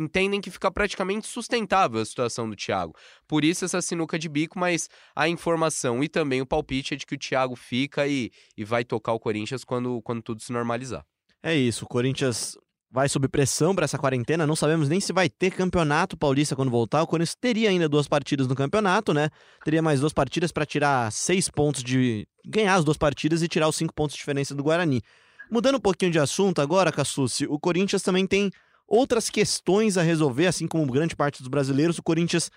entendem 0.00 0.40
que 0.40 0.50
fica 0.50 0.70
praticamente 0.70 1.26
sustentável 1.26 2.00
a 2.00 2.04
situação 2.04 2.48
do 2.48 2.56
Thiago. 2.56 2.94
Por 3.28 3.44
isso 3.44 3.64
essa 3.64 3.80
sinuca 3.82 4.18
de 4.18 4.28
bico, 4.28 4.58
mas 4.58 4.88
a 5.14 5.28
informação 5.28 6.02
e 6.02 6.08
também 6.08 6.40
o 6.40 6.46
palpite 6.46 6.94
é 6.94 6.96
de 6.96 7.06
que 7.06 7.14
o 7.14 7.18
Thiago 7.18 7.54
fica 7.56 8.06
e, 8.06 8.30
e 8.56 8.64
vai 8.64 8.84
tocar 8.84 9.12
o 9.12 9.20
Corinthians 9.20 9.64
quando, 9.64 10.00
quando 10.02 10.22
tudo 10.22 10.42
se 10.42 10.52
normalizar. 10.52 11.04
É 11.42 11.54
isso, 11.54 11.84
o 11.84 11.88
Corinthians 11.88 12.56
vai 12.90 13.08
sob 13.08 13.28
pressão 13.28 13.74
para 13.74 13.84
essa 13.84 13.96
quarentena, 13.96 14.46
não 14.46 14.56
sabemos 14.56 14.88
nem 14.88 15.00
se 15.00 15.12
vai 15.12 15.28
ter 15.28 15.52
campeonato 15.52 16.16
paulista 16.16 16.56
quando 16.56 16.70
voltar. 16.70 17.02
O 17.02 17.06
Corinthians 17.06 17.36
teria 17.40 17.70
ainda 17.70 17.88
duas 17.88 18.08
partidas 18.08 18.48
no 18.48 18.54
campeonato, 18.56 19.14
né? 19.14 19.30
Teria 19.64 19.80
mais 19.80 20.00
duas 20.00 20.12
partidas 20.12 20.50
para 20.50 20.66
tirar 20.66 21.10
seis 21.12 21.48
pontos 21.48 21.84
de. 21.84 22.26
ganhar 22.44 22.74
as 22.74 22.84
duas 22.84 22.96
partidas 22.96 23.42
e 23.42 23.48
tirar 23.48 23.68
os 23.68 23.76
cinco 23.76 23.94
pontos 23.94 24.14
de 24.14 24.18
diferença 24.18 24.54
do 24.54 24.62
Guarani. 24.62 25.00
Mudando 25.50 25.76
um 25.76 25.80
pouquinho 25.80 26.10
de 26.10 26.18
assunto 26.18 26.60
agora, 26.60 26.92
Cassucci, 26.92 27.46
o 27.48 27.58
Corinthians 27.58 28.02
também 28.02 28.26
tem 28.26 28.50
outras 28.90 29.30
questões 29.30 29.96
a 29.96 30.02
resolver, 30.02 30.48
assim 30.48 30.66
como 30.66 30.84
grande 30.90 31.14
parte 31.14 31.38
dos 31.38 31.48
brasileiros. 31.48 31.98
O 31.98 32.02
Corinthians 32.02 32.50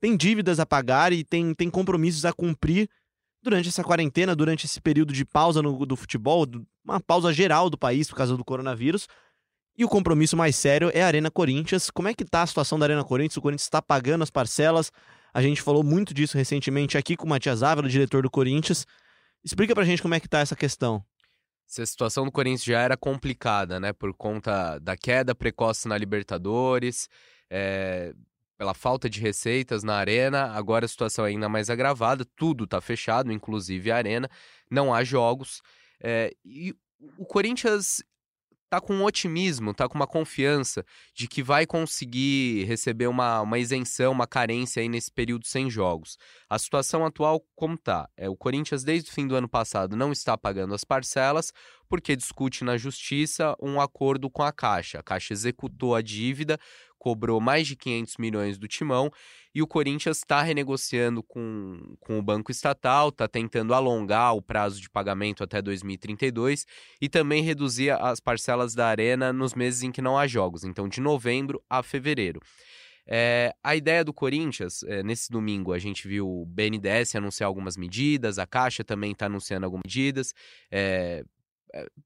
tem 0.00 0.16
dívidas 0.16 0.58
a 0.58 0.66
pagar 0.66 1.12
e 1.12 1.22
tem, 1.22 1.54
tem 1.54 1.70
compromissos 1.70 2.24
a 2.24 2.32
cumprir 2.32 2.90
durante 3.40 3.68
essa 3.68 3.84
quarentena, 3.84 4.34
durante 4.34 4.66
esse 4.66 4.80
período 4.80 5.12
de 5.12 5.24
pausa 5.24 5.62
no, 5.62 5.86
do 5.86 5.94
futebol, 5.94 6.44
uma 6.84 7.00
pausa 7.00 7.32
geral 7.32 7.70
do 7.70 7.78
país 7.78 8.08
por 8.08 8.16
causa 8.16 8.36
do 8.36 8.44
coronavírus. 8.44 9.06
E 9.78 9.84
o 9.84 9.88
compromisso 9.88 10.36
mais 10.36 10.56
sério 10.56 10.90
é 10.92 11.02
a 11.02 11.06
Arena 11.06 11.30
Corinthians. 11.30 11.90
Como 11.90 12.08
é 12.08 12.14
que 12.14 12.24
tá 12.24 12.42
a 12.42 12.46
situação 12.46 12.78
da 12.78 12.86
Arena 12.86 13.04
Corinthians? 13.04 13.36
O 13.36 13.42
Corinthians 13.42 13.64
está 13.64 13.80
pagando 13.80 14.22
as 14.22 14.30
parcelas. 14.30 14.90
A 15.32 15.40
gente 15.40 15.62
falou 15.62 15.84
muito 15.84 16.12
disso 16.12 16.36
recentemente 16.36 16.98
aqui 16.98 17.14
com 17.14 17.26
o 17.26 17.28
Matias 17.28 17.62
Ávila, 17.62 17.88
diretor 17.88 18.22
do 18.22 18.30
Corinthians. 18.30 18.86
Explica 19.44 19.74
pra 19.74 19.84
gente 19.84 20.02
como 20.02 20.14
é 20.14 20.18
que 20.18 20.28
tá 20.28 20.40
essa 20.40 20.56
questão. 20.56 21.04
Se 21.66 21.82
a 21.82 21.86
situação 21.86 22.24
do 22.24 22.32
Corinthians 22.32 22.64
já 22.64 22.80
era 22.80 22.96
complicada, 22.96 23.80
né? 23.80 23.92
Por 23.92 24.14
conta 24.14 24.78
da 24.78 24.96
queda 24.96 25.34
precoce 25.34 25.88
na 25.88 25.98
Libertadores, 25.98 27.08
é, 27.50 28.14
pela 28.56 28.72
falta 28.72 29.10
de 29.10 29.20
receitas 29.20 29.82
na 29.82 29.96
arena, 29.96 30.52
agora 30.52 30.84
a 30.84 30.88
situação 30.88 31.24
é 31.24 31.28
ainda 31.28 31.48
mais 31.48 31.68
agravada, 31.68 32.24
tudo 32.36 32.64
está 32.64 32.80
fechado, 32.80 33.32
inclusive 33.32 33.90
a 33.90 33.96
arena, 33.96 34.30
não 34.70 34.94
há 34.94 35.04
jogos. 35.04 35.60
É, 36.00 36.32
e 36.44 36.74
o 37.18 37.24
Corinthians 37.26 38.02
tá 38.68 38.80
com 38.80 38.94
um 38.94 39.04
otimismo, 39.04 39.72
tá 39.72 39.88
com 39.88 39.94
uma 39.94 40.06
confiança 40.06 40.84
de 41.14 41.28
que 41.28 41.42
vai 41.42 41.66
conseguir 41.66 42.64
receber 42.64 43.06
uma, 43.06 43.40
uma 43.40 43.58
isenção, 43.58 44.12
uma 44.12 44.26
carência 44.26 44.80
aí 44.80 44.88
nesse 44.88 45.10
período 45.10 45.46
sem 45.46 45.70
jogos. 45.70 46.16
A 46.48 46.58
situação 46.58 47.04
atual, 47.04 47.44
como 47.54 47.76
tá? 47.76 48.08
É, 48.16 48.28
o 48.28 48.36
Corinthians, 48.36 48.82
desde 48.82 49.10
o 49.10 49.12
fim 49.12 49.26
do 49.26 49.36
ano 49.36 49.48
passado, 49.48 49.96
não 49.96 50.12
está 50.12 50.36
pagando 50.36 50.74
as 50.74 50.84
parcelas 50.84 51.52
porque 51.88 52.16
discute 52.16 52.64
na 52.64 52.76
justiça 52.76 53.54
um 53.60 53.80
acordo 53.80 54.28
com 54.28 54.42
a 54.42 54.52
Caixa. 54.52 54.98
A 54.98 55.02
Caixa 55.02 55.32
executou 55.32 55.94
a 55.94 56.02
dívida, 56.02 56.58
cobrou 56.98 57.40
mais 57.40 57.66
de 57.66 57.76
500 57.76 58.16
milhões 58.16 58.58
do 58.58 58.66
Timão 58.66 59.12
e 59.56 59.62
o 59.62 59.66
Corinthians 59.66 60.18
está 60.18 60.42
renegociando 60.42 61.22
com, 61.22 61.96
com 62.00 62.18
o 62.18 62.22
banco 62.22 62.50
estatal, 62.50 63.08
está 63.08 63.26
tentando 63.26 63.72
alongar 63.72 64.36
o 64.36 64.42
prazo 64.42 64.78
de 64.78 64.90
pagamento 64.90 65.42
até 65.42 65.62
2032 65.62 66.66
e 67.00 67.08
também 67.08 67.42
reduzir 67.42 67.88
as 67.92 68.20
parcelas 68.20 68.74
da 68.74 68.86
Arena 68.86 69.32
nos 69.32 69.54
meses 69.54 69.82
em 69.82 69.90
que 69.90 70.02
não 70.02 70.18
há 70.18 70.26
jogos, 70.26 70.62
então 70.62 70.86
de 70.86 71.00
novembro 71.00 71.58
a 71.70 71.82
fevereiro. 71.82 72.38
É, 73.06 73.54
a 73.64 73.74
ideia 73.74 74.04
do 74.04 74.12
Corinthians, 74.12 74.82
é, 74.82 75.02
nesse 75.02 75.30
domingo, 75.30 75.72
a 75.72 75.78
gente 75.78 76.06
viu 76.06 76.28
o 76.28 76.44
BNDES 76.44 77.14
anunciar 77.14 77.46
algumas 77.46 77.78
medidas, 77.78 78.38
a 78.38 78.46
Caixa 78.46 78.84
também 78.84 79.12
está 79.12 79.24
anunciando 79.24 79.64
algumas 79.64 79.84
medidas. 79.86 80.34
É, 80.70 81.24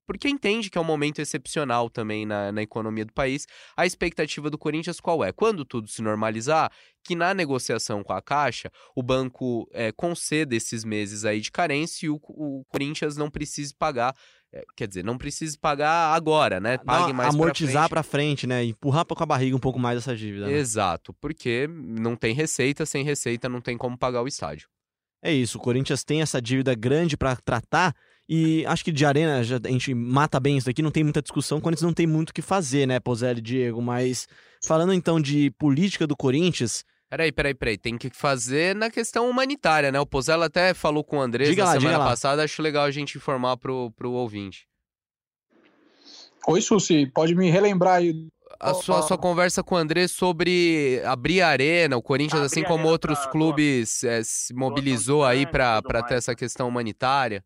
porque 0.07 0.29
entende 0.29 0.71
que 0.71 0.79
é 0.79 0.81
um 0.81 0.85
momento 0.85 1.21
excepcional 1.21 1.88
também 1.88 2.26
na, 2.26 2.50
na 2.52 2.62
economia 2.62 3.05
do 3.05 3.12
país. 3.12 3.47
A 3.76 3.87
expectativa 3.87 4.50
do 4.50 4.59
Corinthians 4.59 5.00
qual 5.00 5.25
é? 5.25 5.33
Quando 5.33 5.64
tudo 5.64 5.88
se 5.88 6.02
normalizar, 6.02 6.71
que 7.05 7.14
na 7.14 7.33
negociação 7.33 8.02
com 8.02 8.12
a 8.12 8.23
Caixa, 8.23 8.71
o 8.95 9.02
banco 9.02 9.69
é, 9.73 9.93
conceda 9.93 10.55
esses 10.55 10.85
meses 10.85 11.25
aí 11.25 11.40
de 11.40 11.50
carência 11.50 12.07
e 12.07 12.11
o, 12.11 12.21
o 12.29 12.64
Corinthians 12.69 13.17
não 13.17 13.31
precise 13.31 13.75
pagar 13.75 14.14
é, 14.52 14.64
quer 14.76 14.88
dizer, 14.88 15.05
não 15.05 15.17
precise 15.17 15.57
pagar 15.57 16.12
agora, 16.12 16.59
né? 16.59 16.76
Pague 16.79 17.12
mais 17.12 17.33
amortizar 17.33 17.88
para 17.88 18.02
frente. 18.02 18.40
frente, 18.40 18.47
né? 18.49 18.64
Empurrar 18.64 19.05
com 19.05 19.23
a 19.23 19.26
barriga 19.26 19.55
um 19.55 19.61
pouco 19.61 19.79
mais 19.79 19.99
essa 19.99 20.17
dívida. 20.17 20.47
Né? 20.47 20.55
Exato, 20.55 21.14
porque 21.21 21.69
não 21.69 22.17
tem 22.17 22.35
receita, 22.35 22.85
sem 22.85 23.05
receita 23.05 23.49
não 23.49 23.61
tem 23.61 23.79
como 23.79 23.97
pagar 23.97 24.23
o 24.23 24.26
estádio. 24.26 24.69
É 25.23 25.33
isso, 25.33 25.59
o 25.59 25.61
Corinthians 25.61 26.02
tem 26.02 26.21
essa 26.21 26.43
dívida 26.43 26.75
grande 26.75 27.17
para 27.17 27.37
tratar 27.37 27.95
e 28.33 28.65
acho 28.65 28.85
que 28.85 28.93
de 28.93 29.05
arena 29.05 29.43
já, 29.43 29.57
a 29.57 29.69
gente 29.69 29.93
mata 29.93 30.39
bem 30.39 30.57
isso 30.57 30.67
daqui, 30.67 30.81
não 30.81 30.93
tem 30.93 31.03
muita 31.03 31.21
discussão, 31.21 31.61
quando 31.61 31.75
eles 31.75 31.83
não 31.83 31.93
tem 31.93 32.07
muito 32.07 32.31
o 32.31 32.33
que 32.33 32.41
fazer, 32.41 32.87
né, 32.87 33.01
Pozelli 33.01 33.41
e 33.41 33.43
Diego? 33.43 33.83
Mas 33.83 34.29
falando 34.65 34.95
então 34.95 35.21
de 35.21 35.51
política 35.59 36.07
do 36.07 36.17
Corinthians. 36.17 36.85
Peraí, 37.09 37.33
peraí, 37.33 37.55
peraí. 37.55 37.77
Tem 37.77 37.99
que 37.99 38.09
fazer 38.11 38.77
na 38.77 38.89
questão 38.89 39.29
humanitária, 39.29 39.91
né? 39.91 39.99
O 39.99 40.07
Pozella 40.07 40.47
até 40.47 40.73
falou 40.73 41.03
com 41.03 41.19
o 41.19 41.21
Andrés 41.21 41.51
diga 41.51 41.65
na 41.65 41.75
lá, 41.75 41.81
semana 41.81 41.99
passada, 41.99 42.45
acho 42.45 42.63
legal 42.63 42.85
a 42.85 42.91
gente 42.93 43.19
informar 43.19 43.57
pro, 43.57 43.91
pro 43.97 44.13
ouvinte. 44.13 44.69
Oi, 46.47 46.61
Susi, 46.61 47.07
pode 47.13 47.35
me 47.35 47.51
relembrar 47.51 47.97
aí 47.97 48.15
a 48.61 48.75
sua, 48.75 49.01
a 49.01 49.03
sua 49.03 49.19
conversa 49.19 49.61
com 49.65 49.75
o 49.75 49.79
André 49.79 50.07
sobre 50.07 51.03
abrir 51.05 51.41
a 51.41 51.49
arena, 51.49 51.97
o 51.97 52.03
Corinthians, 52.03 52.43
abrir 52.43 52.47
assim 52.47 52.63
como 52.63 52.87
outros 52.87 53.27
clubes, 53.27 54.05
é, 54.05 54.23
se 54.23 54.55
mobilizou 54.55 55.25
aí 55.25 55.47
para 55.47 55.83
ter 56.07 56.15
essa 56.15 56.35
questão 56.37 56.69
humanitária? 56.69 57.45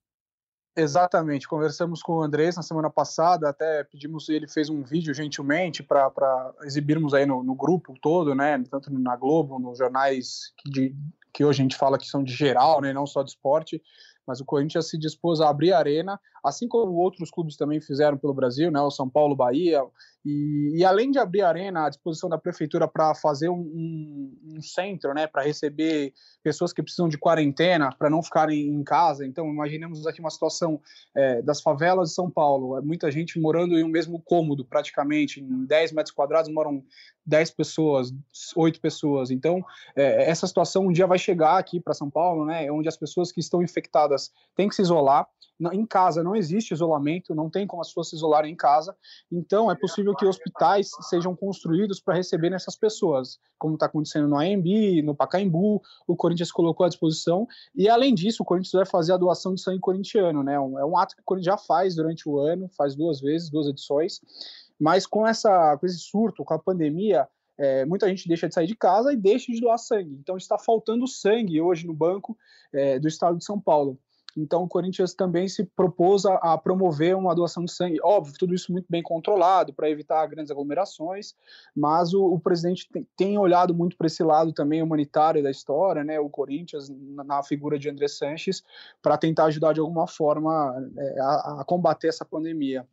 Exatamente, 0.77 1.47
conversamos 1.47 2.03
com 2.03 2.15
o 2.15 2.23
Andrés 2.23 2.57
na 2.57 2.63
semana 2.63 2.91
passada, 2.91 3.49
até 3.49 3.85
pedimos, 3.85 4.29
ele 4.29 4.49
fez 4.49 4.69
um 4.69 4.83
vídeo 4.83 5.15
gentilmente 5.15 5.85
para 5.85 6.53
exibirmos 6.63 7.15
aí 7.15 7.25
no, 7.25 7.45
no, 7.45 7.55
grupo 7.55 7.95
todo, 8.03 8.35
né, 8.35 8.61
tanto 8.69 8.93
na 8.93 9.15
Globo, 9.15 9.61
nos 9.61 9.79
jornais 9.79 10.53
que, 10.59 10.71
de, 10.71 10.97
que 11.33 11.45
hoje 11.45 11.61
a 11.61 11.63
gente 11.63 11.77
fala 11.77 11.97
que 11.97 12.09
são 12.09 12.25
de 12.25 12.33
geral, 12.33 12.81
né, 12.81 12.93
não 12.93 13.07
só 13.07 13.23
de 13.23 13.31
esporte, 13.31 13.81
mas 14.27 14.41
o 14.41 14.45
Corinthians 14.45 14.89
se 14.89 14.99
dispôs 14.99 15.41
a 15.41 15.49
abrir 15.49 15.73
a 15.73 15.79
arena, 15.79 16.21
assim 16.45 16.69
como 16.69 16.93
outros 16.93 17.31
clubes 17.31 17.57
também 17.57 17.81
fizeram 17.81 18.19
pelo 18.19 18.35
Brasil, 18.35 18.71
né, 18.71 18.81
o 18.81 18.91
São 18.91 19.09
Paulo, 19.09 19.35
Bahia, 19.35 19.83
e, 20.25 20.73
e 20.77 20.85
além 20.85 21.11
de 21.11 21.19
abrir 21.19 21.41
a 21.41 21.49
arena 21.49 21.87
à 21.87 21.89
disposição 21.89 22.29
da 22.29 22.37
prefeitura 22.37 22.87
para 22.87 23.15
fazer 23.15 23.49
um, 23.49 23.61
um, 23.61 24.39
um, 24.57 24.63
centro, 24.63 25.15
né, 25.15 25.27
para 25.27 25.43
receber 25.43 26.13
pessoas 26.43 26.73
que 26.73 26.83
precisam 26.83 27.09
de 27.09 27.17
quarentena, 27.17 27.91
para 27.99 28.11
não 28.11 28.23
ficarem 28.23 28.69
em 28.69 28.85
casa, 28.85 29.27
então 29.27 29.49
imaginemos 29.49 30.07
aqui 30.07 30.21
uma 30.21 30.31
situação 30.31 30.81
é, 31.15 31.41
das 31.41 31.63
favelas 31.63 32.11
de 32.11 32.15
São 32.15 32.31
Paulo, 32.31 32.77
é 32.77 32.83
muita 32.83 33.11
gente 33.11 33.41
morando 33.41 33.79
em 33.79 33.83
um 33.85 33.89
mesmo 33.89 34.21
cômodo, 34.21 34.67
praticamente, 34.67 35.41
em 35.41 35.65
10 35.65 35.93
metros 35.93 36.15
quadrados 36.15 36.53
moram 36.53 36.85
10 37.25 37.53
pessoas, 37.53 38.13
8 38.55 38.81
pessoas, 38.81 39.31
então 39.31 39.65
é, 39.97 40.29
essa 40.29 40.47
situação 40.47 40.87
um 40.87 40.93
dia 40.93 41.07
vai 41.07 41.19
chegar 41.19 41.57
aqui 41.57 41.81
para 41.81 41.95
São 41.95 42.11
Paulo, 42.11 42.45
né, 42.45 42.71
onde 42.71 42.89
as 42.89 42.97
pessoas 42.99 43.33
que 43.33 43.41
estão 43.41 43.63
infectadas 43.63 44.31
têm 44.55 44.69
que 44.69 44.75
se 44.75 44.83
isolar, 44.83 45.27
em 45.73 45.87
casa 45.87 46.23
não 46.23 46.35
existe 46.35 46.75
isolamento, 46.75 47.35
não 47.35 47.49
tem 47.49 47.67
como 47.67 47.81
as 47.81 47.89
pessoas 47.89 48.11
se 48.11 48.17
isolarem 48.17 48.53
em 48.53 48.57
casa, 48.57 48.97
então 49.31 49.71
é 49.71 49.75
possível 49.75 50.15
que 50.15 50.27
hospitais 50.27 50.91
sejam 51.09 51.35
construídos 51.35 52.01
para 52.01 52.15
receber 52.15 52.53
essas 52.53 52.77
pessoas, 52.77 53.39
como 53.59 53.75
está 53.75 53.87
acontecendo 53.87 54.29
no 54.29 54.37
AMB, 54.37 55.03
no 55.03 55.15
Pacaembu, 55.15 55.81
o 56.07 56.17
Corinthians 56.17 56.51
colocou 56.51 56.85
à 56.85 56.89
disposição, 56.89 57.47
e 57.75 57.89
além 57.89 58.15
disso, 58.15 58.43
o 58.43 58.47
Corinthians 58.47 58.73
vai 58.73 58.87
fazer 58.87 59.13
a 59.13 59.17
doação 59.17 59.55
de 59.55 59.61
sangue 59.61 59.81
corintiano, 59.81 60.43
né? 60.43 60.55
É 60.55 60.85
um 60.85 60.99
ato 60.99 61.15
que 61.15 61.23
o 61.23 61.25
Corinthians 61.25 61.55
já 61.55 61.59
faz 61.59 61.95
durante 61.95 62.29
o 62.29 62.39
ano, 62.39 62.69
faz 62.77 62.95
duas 62.95 63.21
vezes, 63.21 63.51
duas 63.51 63.67
edições, 63.67 64.21
Mas 64.79 65.07
com, 65.07 65.27
essa, 65.27 65.77
com 65.79 65.87
esse 65.87 65.99
surto, 65.99 66.45
com 66.45 66.53
a 66.53 66.59
pandemia, 66.59 67.29
é, 67.57 67.85
muita 67.85 68.09
gente 68.09 68.27
deixa 68.27 68.49
de 68.49 68.55
sair 68.55 68.67
de 68.67 68.75
casa 68.75 69.13
e 69.13 69.17
deixa 69.17 69.53
de 69.53 69.61
doar 69.61 69.79
sangue. 69.79 70.19
Então 70.21 70.37
está 70.37 70.59
faltando 70.59 71.07
sangue 71.07 71.61
hoje 71.61 71.87
no 71.87 71.95
banco 71.95 72.37
é, 72.73 72.99
do 72.99 73.09
estado 73.09 73.39
de 73.39 73.45
São 73.45 73.61
Paulo. 73.61 73.99
Então 74.37 74.65
o 74.65 74.69
Corinthians 74.69 75.15
também 75.15 75.49
se 75.49 75.65
propôs 75.65 76.25
a, 76.25 76.35
a, 76.37 76.59
promover 76.59 77.17
uma 77.17 77.35
doação 77.35 77.65
de 77.65 77.73
sangue. 77.73 77.99
Óbvio, 78.03 78.35
tudo 78.39 78.55
isso 78.55 78.73
muito 78.73 78.87
bem 78.89 79.03
controlado 79.03 79.73
para 79.73 79.89
evitar 79.89 80.27
grandes 80.27 80.51
aglomerações, 80.51 81.35
mas 81.75 82.13
o, 82.13 82.25
o 82.25 82.41
presidente 82.41 82.89
tem, 82.91 83.07
tem, 83.17 83.39
olhado 83.39 83.75
muito 83.75 83.97
para 83.97 84.07
esse 84.07 84.23
lado 84.23 84.53
também 84.53 84.83
humanitário 84.83 85.43
da 85.43 85.51
história, 85.51 86.03
né? 86.03 86.19
O 86.19 86.29
Corinthians 86.29 86.89
na, 86.89 87.25
na 87.25 87.43
figura 87.43 87.79
de 87.79 87.89
André 87.89 88.09
Sanches 88.09 88.63
para 89.03 89.17
tentar 89.17 89.45
ajudar 89.47 89.73
de 89.73 89.81
alguma 89.81 90.07
forma 90.07 90.75
é, 90.97 91.21
a, 91.21 91.61
a 91.61 91.65
combater 91.65 92.09
essa 92.09 92.25
pandemia. 92.25 92.87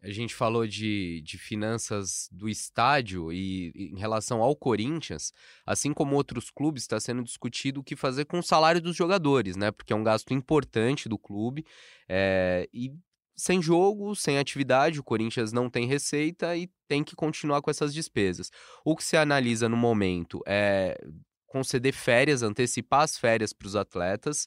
A 0.00 0.10
gente 0.10 0.34
falou 0.34 0.66
de, 0.66 1.20
de 1.22 1.36
finanças 1.36 2.28
do 2.30 2.48
estádio 2.48 3.32
e 3.32 3.72
em 3.74 3.98
relação 3.98 4.40
ao 4.40 4.54
Corinthians, 4.54 5.32
assim 5.66 5.92
como 5.92 6.14
outros 6.14 6.50
clubes, 6.50 6.82
está 6.84 7.00
sendo 7.00 7.22
discutido 7.24 7.80
o 7.80 7.84
que 7.84 7.96
fazer 7.96 8.24
com 8.24 8.38
o 8.38 8.42
salário 8.42 8.80
dos 8.80 8.94
jogadores, 8.94 9.56
né? 9.56 9.72
Porque 9.72 9.92
é 9.92 9.96
um 9.96 10.04
gasto 10.04 10.32
importante 10.32 11.08
do 11.08 11.18
clube. 11.18 11.66
É, 12.08 12.68
e 12.72 12.92
sem 13.36 13.60
jogo, 13.60 14.14
sem 14.14 14.38
atividade, 14.38 15.00
o 15.00 15.04
Corinthians 15.04 15.52
não 15.52 15.68
tem 15.68 15.86
receita 15.86 16.56
e 16.56 16.68
tem 16.86 17.02
que 17.02 17.16
continuar 17.16 17.60
com 17.60 17.70
essas 17.70 17.92
despesas. 17.92 18.50
O 18.84 18.96
que 18.96 19.02
se 19.04 19.16
analisa 19.16 19.68
no 19.68 19.76
momento 19.76 20.40
é 20.46 20.96
conceder 21.46 21.92
férias, 21.92 22.42
antecipar 22.42 23.02
as 23.02 23.18
férias 23.18 23.52
para 23.52 23.66
os 23.66 23.74
atletas 23.74 24.46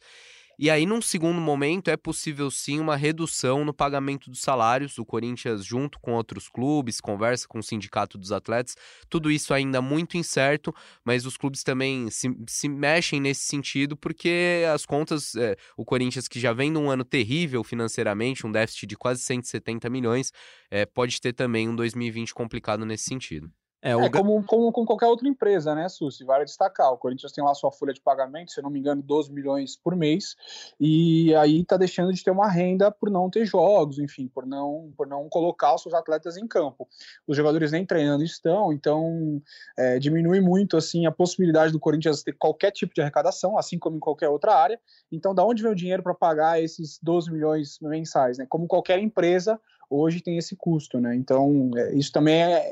e 0.63 0.69
aí, 0.69 0.85
num 0.85 1.01
segundo 1.01 1.41
momento, 1.41 1.89
é 1.89 1.97
possível 1.97 2.51
sim 2.51 2.79
uma 2.79 2.95
redução 2.95 3.65
no 3.65 3.73
pagamento 3.73 4.29
dos 4.29 4.41
salários. 4.41 4.99
O 4.99 5.03
Corinthians, 5.03 5.65
junto 5.65 5.99
com 5.99 6.13
outros 6.13 6.47
clubes, 6.47 7.01
conversa 7.01 7.47
com 7.47 7.57
o 7.57 7.63
sindicato 7.63 8.15
dos 8.15 8.31
atletas. 8.31 8.75
Tudo 9.09 9.31
isso 9.31 9.55
ainda 9.55 9.81
muito 9.81 10.17
incerto, 10.17 10.71
mas 11.03 11.25
os 11.25 11.35
clubes 11.35 11.63
também 11.63 12.11
se, 12.11 12.29
se 12.47 12.69
mexem 12.69 13.19
nesse 13.19 13.41
sentido, 13.41 13.97
porque 13.97 14.63
as 14.71 14.85
contas, 14.85 15.33
é, 15.33 15.55
o 15.75 15.83
Corinthians, 15.83 16.27
que 16.27 16.39
já 16.39 16.53
vem 16.53 16.69
num 16.69 16.91
ano 16.91 17.03
terrível 17.03 17.63
financeiramente, 17.63 18.45
um 18.45 18.51
déficit 18.51 18.85
de 18.85 18.95
quase 18.95 19.23
170 19.23 19.89
milhões, 19.89 20.31
é, 20.69 20.85
pode 20.85 21.19
ter 21.19 21.33
também 21.33 21.67
um 21.67 21.75
2020 21.75 22.35
complicado 22.35 22.85
nesse 22.85 23.05
sentido. 23.05 23.51
É, 23.81 23.95
o... 23.95 24.01
é 24.01 24.09
como, 24.09 24.43
como 24.43 24.71
com 24.71 24.85
qualquer 24.85 25.07
outra 25.07 25.27
empresa, 25.27 25.73
né, 25.73 25.89
Susi? 25.89 26.23
Vale 26.23 26.45
destacar. 26.45 26.91
O 26.91 26.97
Corinthians 26.97 27.31
tem 27.31 27.43
lá 27.43 27.53
sua 27.55 27.71
folha 27.71 27.93
de 27.93 28.01
pagamento, 28.01 28.51
se 28.51 28.61
não 28.61 28.69
me 28.69 28.79
engano, 28.79 29.01
12 29.01 29.31
milhões 29.33 29.75
por 29.75 29.95
mês, 29.95 30.35
e 30.79 31.33
aí 31.35 31.65
tá 31.65 31.77
deixando 31.77 32.13
de 32.13 32.23
ter 32.23 32.31
uma 32.31 32.47
renda 32.47 32.91
por 32.91 33.09
não 33.09 33.29
ter 33.29 33.45
jogos, 33.45 33.97
enfim, 33.97 34.27
por 34.27 34.45
não, 34.45 34.93
por 34.95 35.07
não 35.07 35.27
colocar 35.29 35.73
os 35.73 35.81
seus 35.81 35.95
atletas 35.95 36.37
em 36.37 36.47
campo. 36.47 36.87
Os 37.27 37.35
jogadores 37.35 37.71
nem 37.71 37.85
treinando 37.85 38.23
estão, 38.23 38.71
então 38.71 39.41
é, 39.77 39.97
diminui 39.97 40.41
muito 40.41 40.77
assim 40.77 41.05
a 41.05 41.11
possibilidade 41.11 41.71
do 41.71 41.79
Corinthians 41.79 42.21
ter 42.23 42.33
qualquer 42.33 42.71
tipo 42.71 42.93
de 42.93 43.01
arrecadação, 43.01 43.57
assim 43.57 43.79
como 43.79 43.97
em 43.97 43.99
qualquer 43.99 44.29
outra 44.29 44.53
área. 44.53 44.79
Então, 45.11 45.33
da 45.33 45.43
onde 45.43 45.63
vem 45.63 45.71
o 45.71 45.75
dinheiro 45.75 46.03
para 46.03 46.13
pagar 46.13 46.61
esses 46.61 46.99
12 47.01 47.31
milhões 47.31 47.79
mensais? 47.81 48.37
Né? 48.37 48.45
Como 48.47 48.67
qualquer 48.67 48.99
empresa, 48.99 49.59
hoje 49.91 50.21
tem 50.21 50.37
esse 50.37 50.55
custo, 50.55 50.99
né? 50.99 51.13
Então, 51.15 51.69
é, 51.75 51.93
isso 51.93 52.11
também 52.11 52.41
é, 52.41 52.71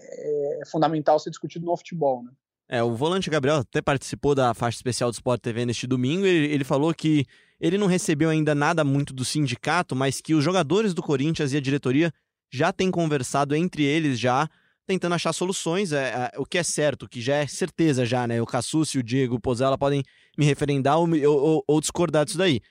é, 0.61 0.61
fundamental 0.65 1.19
ser 1.19 1.29
discutido 1.29 1.65
no 1.65 1.75
futebol, 1.75 2.23
né? 2.23 2.31
É, 2.71 2.83
o 2.83 2.95
volante 2.95 3.29
Gabriel 3.29 3.57
até 3.57 3.81
participou 3.81 4.35
da 4.35 4.53
faixa 4.53 4.77
especial 4.77 5.09
do 5.09 5.15
Sport 5.15 5.41
TV 5.41 5.65
neste 5.65 5.85
domingo. 5.87 6.25
Ele, 6.25 6.53
ele 6.53 6.63
falou 6.63 6.93
que 6.93 7.25
ele 7.59 7.77
não 7.77 7.87
recebeu 7.87 8.29
ainda 8.29 8.53
nada 8.53 8.83
muito 8.83 9.11
do 9.11 9.25
sindicato, 9.25 9.95
mas 9.95 10.21
que 10.21 10.35
os 10.35 10.43
jogadores 10.43 10.93
do 10.93 11.01
Corinthians 11.01 11.51
e 11.51 11.57
a 11.57 11.61
diretoria 11.61 12.13
já 12.51 12.71
têm 12.71 12.91
conversado 12.91 13.55
entre 13.55 13.83
eles 13.83 14.19
já, 14.19 14.47
tentando 14.85 15.15
achar 15.15 15.33
soluções. 15.33 15.91
É, 15.91 16.31
é, 16.33 16.39
o 16.39 16.45
que 16.45 16.59
é 16.59 16.63
certo, 16.63 17.09
que 17.09 17.19
já 17.19 17.37
é 17.37 17.47
certeza 17.47 18.05
já, 18.05 18.27
né? 18.27 18.39
O 18.39 18.45
Cassus 18.45 18.93
o 18.93 19.03
Diego 19.03 19.35
o 19.35 19.41
Pozella 19.41 19.77
podem 19.77 20.03
me 20.37 20.45
referendar 20.45 20.99
ou, 20.99 21.09
ou, 21.27 21.63
ou 21.67 21.81
discordar 21.81 22.23
disso 22.23 22.37
daí 22.37 22.61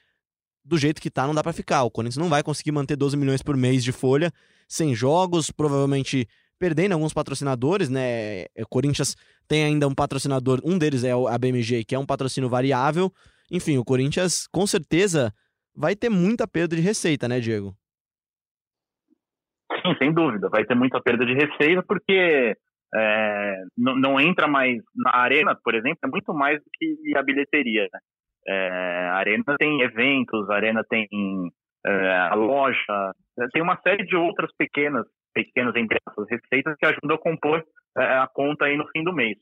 do 0.69 0.77
jeito 0.77 1.01
que 1.01 1.11
tá, 1.11 1.27
não 1.27 1.35
dá 1.35 1.43
para 1.43 1.53
ficar. 1.53 1.83
O 1.83 1.91
Corinthians 1.91 2.19
não 2.19 2.29
vai 2.29 2.43
conseguir 2.43 2.73
manter 2.73 2.97
12 2.97 3.17
milhões 3.17 3.43
por 3.43 3.57
mês 3.57 3.83
de 3.83 3.91
folha 3.91 4.31
sem 4.69 4.95
jogos, 4.95 5.51
provavelmente 5.51 6.29
perdendo 6.59 6.93
alguns 6.93 7.15
patrocinadores, 7.15 7.89
né? 7.89 8.45
O 8.59 8.67
Corinthians 8.69 9.17
tem 9.47 9.65
ainda 9.65 9.89
um 9.89 9.95
patrocinador, 9.95 10.61
um 10.65 10.77
deles 10.77 11.05
é 11.05 11.13
a 11.13 11.39
BMG, 11.39 11.85
que 11.85 11.95
é 11.95 11.99
um 11.99 12.07
patrocínio 12.07 12.51
variável. 12.51 13.11
Enfim, 13.51 13.79
o 13.79 13.85
Corinthians 13.85 14.47
com 14.53 14.67
certeza 14.67 15.33
vai 15.75 15.97
ter 15.97 16.11
muita 16.11 16.47
perda 16.47 16.77
de 16.77 16.83
receita, 16.83 17.29
né, 17.29 17.41
Diego? 17.41 17.75
Sim, 19.73 19.95
sem 19.99 20.13
dúvida. 20.13 20.49
Vai 20.49 20.65
ter 20.65 20.75
muita 20.75 21.01
perda 21.01 21.25
de 21.25 21.33
receita 21.33 21.83
porque 21.83 22.57
é, 22.95 23.63
não, 23.77 23.97
não, 23.97 24.21
entra 24.21 24.49
mais 24.49 24.83
na 24.95 25.17
arena, 25.17 25.55
por 25.63 25.75
exemplo, 25.75 25.99
é 26.05 26.09
muito 26.09 26.35
mais 26.35 26.59
do 26.59 26.65
que 26.73 27.17
a 27.17 27.23
bilheteria. 27.23 27.89
Né? 27.93 28.01
É, 28.49 29.09
a 29.11 29.17
Arena 29.17 29.45
tem 29.59 29.83
eventos, 29.83 30.49
a 30.49 30.55
Arena 30.55 30.83
tem 30.89 31.07
é, 31.87 32.17
a 32.17 32.35
loja, 32.35 33.13
é, 33.39 33.47
tem 33.53 33.63
uma 33.63 33.79
série 33.83 34.05
de 34.07 34.17
outras 34.17 34.51
pequenas, 34.57 35.07
pequenas 35.35 35.77
entre 35.77 35.99
receitas 36.31 36.75
que 36.79 36.87
ajudam 36.87 37.17
a 37.17 37.21
compor 37.21 37.63
é, 37.99 38.03
a 38.03 38.27
conta 38.27 38.65
aí 38.65 38.77
no 38.77 38.89
fim 38.89 39.05
do 39.05 39.13
mês. 39.13 39.37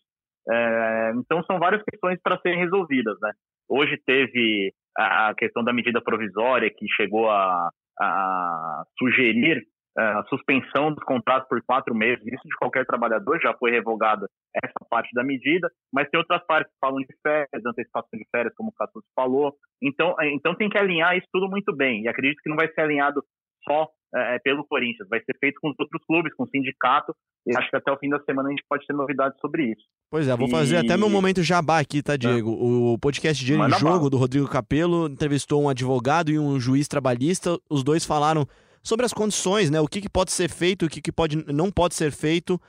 É, 0.49 1.13
então 1.17 1.43
são 1.45 1.59
várias 1.59 1.83
questões 1.83 2.21
para 2.23 2.39
serem 2.41 2.59
resolvidas, 2.59 3.17
né? 3.21 3.33
Hoje 3.69 3.97
teve 4.05 4.73
a 4.97 5.35
questão 5.37 5.63
da 5.63 5.73
medida 5.73 6.01
provisória 6.01 6.71
que 6.71 6.87
chegou 6.97 7.29
a, 7.29 7.69
a 8.01 8.83
sugerir 8.99 9.63
a 9.97 10.25
suspensão 10.29 10.93
dos 10.93 11.03
contratos 11.05 11.49
por 11.49 11.61
quatro 11.63 11.95
meses, 11.95 12.25
isso 12.27 12.49
de 12.49 12.57
qualquer 12.57 12.85
trabalhador, 12.85 13.41
já 13.41 13.55
foi 13.55 13.71
revogada 13.71 14.27
essa 14.55 14.87
parte 14.91 15.11
da 15.15 15.25
medida, 15.25 15.71
mas 15.93 16.09
tem 16.11 16.19
outras 16.19 16.45
partes 16.47 16.73
que 16.73 16.79
falam 16.81 17.01
de 17.01 17.15
férias, 17.23 17.67
antecipação 17.67 18.19
de 18.19 18.27
férias, 18.31 18.55
como 18.55 18.71
o 18.71 18.73
Cassus 18.73 19.05
falou. 19.15 19.55
Então, 19.83 20.15
é, 20.21 20.31
então 20.33 20.55
tem 20.55 20.69
que 20.69 20.79
alinhar 20.79 21.17
isso 21.17 21.27
tudo 21.33 21.49
muito 21.49 21.75
bem, 21.75 22.03
e 22.03 22.09
acredito 22.09 22.41
que 22.43 22.51
não 22.51 22.57
vai 22.57 22.71
ser 22.73 22.83
alinhado 22.83 23.23
só 23.69 23.89
é, 24.15 24.39
pelo 24.39 24.65
Corinthians, 24.67 25.09
vai 25.09 25.21
ser 25.21 25.37
feito 25.41 25.59
com 25.61 25.71
os 25.71 25.77
outros 25.79 26.03
clubes, 26.07 26.35
com 26.35 26.45
o 26.45 26.49
sindicato, 26.49 27.15
e 27.47 27.57
acho 27.57 27.69
que 27.71 27.77
até 27.77 27.91
o 27.91 27.99
fim 27.99 28.09
da 28.09 28.21
semana 28.21 28.49
a 28.49 28.51
gente 28.51 28.65
pode 28.69 28.87
ter 28.87 28.93
novidades 28.93 29.39
sobre 29.41 29.71
isso. 29.71 29.83
Pois 30.11 30.29
é, 30.29 30.37
vou 30.37 30.49
fazer 30.49 30.77
e... 30.77 30.79
até 30.79 30.97
meu 30.97 31.09
momento 31.09 31.43
jabá 31.43 31.81
aqui, 31.81 32.03
tá, 32.03 32.17
Diego? 32.17 32.51
É. 32.51 32.93
O 32.93 32.99
podcast 32.99 33.45
Dia 33.45 33.57
em 33.57 33.71
Jogo, 33.79 34.11
do 34.11 34.17
Rodrigo 34.17 34.49
Capello, 34.49 35.09
entrevistou 35.09 35.63
um 35.63 35.69
advogado 35.69 36.31
e 36.31 36.39
um 36.39 36.61
juiz 36.61 36.87
trabalhista, 36.87 37.59
os 37.69 37.83
dois 37.83 38.05
falaram 38.05 38.47
sobre 38.87 39.05
as 39.05 39.13
condições, 39.13 39.69
né? 39.69 39.81
O 39.81 39.89
que, 39.89 40.01
que 40.01 40.09
pode 40.09 40.31
ser 40.31 40.49
feito, 40.49 40.87
o 40.87 40.89
que, 40.89 41.03
que 41.03 41.11
pode, 41.11 41.37
não 41.53 41.73
pode 41.73 41.97
ser 41.97 42.13
feito 42.13 42.61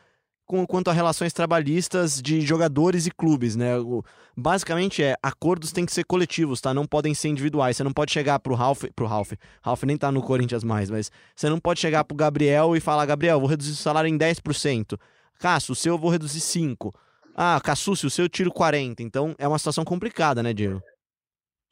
com, 0.47 0.65
quanto 0.65 0.89
a 0.89 0.93
relações 0.93 1.31
trabalhistas 1.31 2.19
de 2.19 2.41
jogadores 2.41 3.05
e 3.05 3.11
clubes, 3.11 3.55
né? 3.55 3.77
O, 3.77 4.03
basicamente 4.35 5.03
é, 5.03 5.15
acordos 5.21 5.71
têm 5.71 5.85
que 5.85 5.93
ser 5.93 6.03
coletivos, 6.05 6.59
tá? 6.59 6.73
Não 6.73 6.87
podem 6.87 7.13
ser 7.13 7.27
individuais. 7.27 7.77
Você 7.77 7.83
não 7.83 7.93
pode 7.93 8.11
chegar 8.11 8.39
pro 8.39 8.55
Ralph, 8.55 8.85
pro 8.95 9.05
Ralph, 9.05 9.33
Ralph 9.61 9.83
nem 9.83 9.95
tá 9.95 10.11
no 10.11 10.23
Corinthians 10.23 10.63
mais, 10.63 10.89
mas 10.89 11.11
você 11.35 11.51
não 11.51 11.59
pode 11.59 11.79
chegar 11.79 12.03
pro 12.03 12.17
Gabriel 12.17 12.75
e 12.75 12.79
falar, 12.79 13.05
Gabriel, 13.05 13.39
vou 13.39 13.47
reduzir 13.47 13.73
o 13.73 13.75
salário 13.75 14.07
em 14.07 14.17
10%. 14.17 14.99
Cássio, 15.39 15.73
o 15.73 15.75
seu 15.75 15.93
eu 15.93 15.99
vou 15.99 16.09
reduzir 16.09 16.39
5%. 16.39 16.95
Ah, 17.35 17.61
Cassúcio, 17.63 18.07
o 18.07 18.09
seu 18.09 18.25
eu 18.25 18.29
tiro 18.29 18.51
40%. 18.51 19.01
Então 19.01 19.35
é 19.37 19.47
uma 19.47 19.59
situação 19.59 19.85
complicada, 19.85 20.41
né, 20.41 20.51
Diego? 20.51 20.81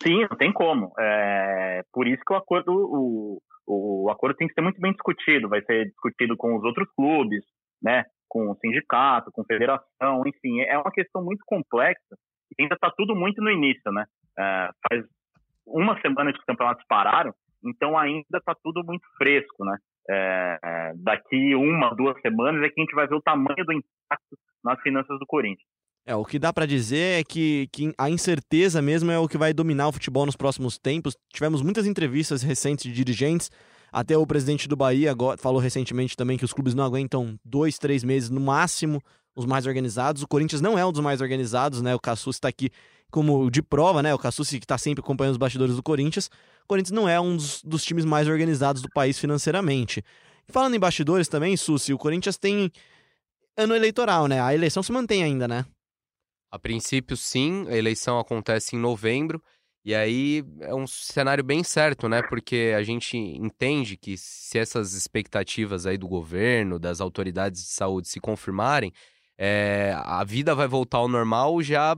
Sim, 0.03 0.27
não 0.29 0.37
tem 0.37 0.53
como. 0.53 0.91
É, 0.99 1.81
por 1.91 2.05
isso 2.07 2.21
que 2.23 2.31
o 2.31 2.37
acordo, 2.37 2.71
o, 2.71 3.41
o 3.67 4.09
acordo 4.09 4.35
tem 4.35 4.47
que 4.47 4.53
ser 4.53 4.61
muito 4.61 4.79
bem 4.79 4.91
discutido, 4.91 5.49
vai 5.49 5.61
ser 5.63 5.85
discutido 5.85 6.37
com 6.37 6.55
os 6.55 6.63
outros 6.63 6.87
clubes, 6.95 7.43
né, 7.81 8.03
com 8.27 8.49
o 8.49 8.55
sindicato, 8.55 9.31
com 9.31 9.41
a 9.41 9.45
federação, 9.45 10.21
enfim, 10.25 10.61
é 10.61 10.77
uma 10.77 10.91
questão 10.91 11.23
muito 11.23 11.43
complexa 11.45 12.15
e 12.57 12.63
ainda 12.63 12.75
está 12.75 12.91
tudo 12.91 13.15
muito 13.15 13.41
no 13.41 13.49
início, 13.49 13.91
né? 13.91 14.05
É, 14.37 14.69
faz 14.87 15.05
uma 15.65 15.99
semana 16.01 16.31
que 16.31 16.39
os 16.39 16.45
campeonatos 16.45 16.85
pararam, 16.87 17.33
então 17.63 17.97
ainda 17.97 18.37
está 18.37 18.53
tudo 18.63 18.83
muito 18.83 19.05
fresco, 19.17 19.65
né? 19.65 19.77
É, 20.07 20.59
é, 20.63 20.93
daqui 20.97 21.55
uma, 21.55 21.95
duas 21.95 22.19
semanas 22.21 22.61
é 22.63 22.69
que 22.69 22.79
a 22.79 22.83
gente 22.83 22.93
vai 22.93 23.07
ver 23.07 23.15
o 23.15 23.21
tamanho 23.21 23.65
do 23.65 23.73
impacto 23.73 24.37
nas 24.63 24.79
finanças 24.81 25.17
do 25.17 25.25
Corinthians. 25.25 25.67
É, 26.07 26.15
o 26.15 26.23
que 26.23 26.37
dá 26.37 26.53
para 26.53 26.67
dizer 26.67 27.21
é 27.21 27.23
que, 27.23 27.67
que, 27.71 27.91
a 27.97 28.09
incerteza 28.09 28.79
mesmo 28.79 29.09
é 29.09 29.17
o 29.17 29.27
que 29.27 29.39
vai 29.39 29.51
dominar 29.51 29.87
o 29.87 29.91
futebol 29.91 30.23
nos 30.25 30.35
próximos 30.35 30.77
tempos. 30.77 31.15
Tivemos 31.33 31.63
muitas 31.63 31.87
entrevistas 31.87 32.43
recentes 32.43 32.83
de 32.83 32.93
dirigentes, 32.93 33.49
até 33.91 34.15
o 34.15 34.27
presidente 34.27 34.67
do 34.67 34.75
Bahia 34.75 35.09
agora, 35.09 35.37
falou 35.37 35.59
recentemente 35.59 36.15
também 36.15 36.37
que 36.37 36.45
os 36.45 36.53
clubes 36.53 36.75
não 36.75 36.83
aguentam 36.83 37.39
dois, 37.43 37.79
três 37.79 38.03
meses 38.03 38.29
no 38.29 38.39
máximo, 38.39 39.01
os 39.35 39.45
mais 39.45 39.65
organizados. 39.65 40.21
O 40.21 40.27
Corinthians 40.27 40.61
não 40.61 40.77
é 40.77 40.85
um 40.85 40.91
dos 40.91 41.01
mais 41.01 41.21
organizados, 41.21 41.81
né? 41.81 41.95
O 41.95 41.99
Cassus 41.99 42.35
está 42.35 42.49
aqui 42.49 42.69
como 43.09 43.49
de 43.49 43.63
prova, 43.63 44.03
né? 44.03 44.13
O 44.13 44.19
Cassus 44.19 44.49
que 44.49 44.57
está 44.57 44.77
sempre 44.77 45.01
acompanhando 45.01 45.31
os 45.31 45.37
bastidores 45.37 45.75
do 45.75 45.81
Corinthians. 45.81 46.27
O 46.65 46.67
Corinthians 46.67 46.91
não 46.91 47.09
é 47.09 47.19
um 47.19 47.35
dos, 47.35 47.63
dos 47.63 47.83
times 47.83 48.05
mais 48.05 48.27
organizados 48.27 48.81
do 48.81 48.89
país 48.93 49.17
financeiramente. 49.17 50.03
falando 50.49 50.75
em 50.75 50.79
bastidores 50.79 51.27
também, 51.27 51.57
Susi, 51.57 51.93
o 51.93 51.97
Corinthians 51.97 52.37
tem 52.37 52.71
ano 53.57 53.73
eleitoral, 53.73 54.27
né? 54.27 54.39
A 54.39 54.53
eleição 54.53 54.83
se 54.83 54.91
mantém 54.91 55.23
ainda, 55.23 55.47
né? 55.47 55.65
A 56.55 56.59
princípio, 56.59 57.17
sim, 57.17 57.67
a 57.67 57.75
eleição 57.75 58.17
acontece 58.17 58.77
em 58.77 58.79
novembro 58.79 59.43
E 59.83 59.93
aí 59.93 60.41
é 60.61 60.73
um 60.73 60.87
cenário 60.87 61.43
bem 61.43 61.65
certo, 61.65 62.07
né? 62.07 62.21
Porque 62.23 62.73
a 62.77 62.81
gente 62.81 63.17
entende 63.17 63.97
que 63.97 64.17
se 64.17 64.57
essas 64.57 64.93
expectativas 64.93 65.85
aí 65.85 65.97
do 65.97 66.07
governo, 66.07 66.79
das 66.79 67.01
autoridades 67.01 67.61
de 67.61 67.67
saúde 67.71 68.07
se 68.07 68.21
confirmarem, 68.21 68.93
é, 69.37 69.93
a 69.97 70.23
vida 70.23 70.55
vai 70.55 70.65
voltar 70.65 70.99
ao 70.99 71.09
normal 71.09 71.61
já 71.61 71.93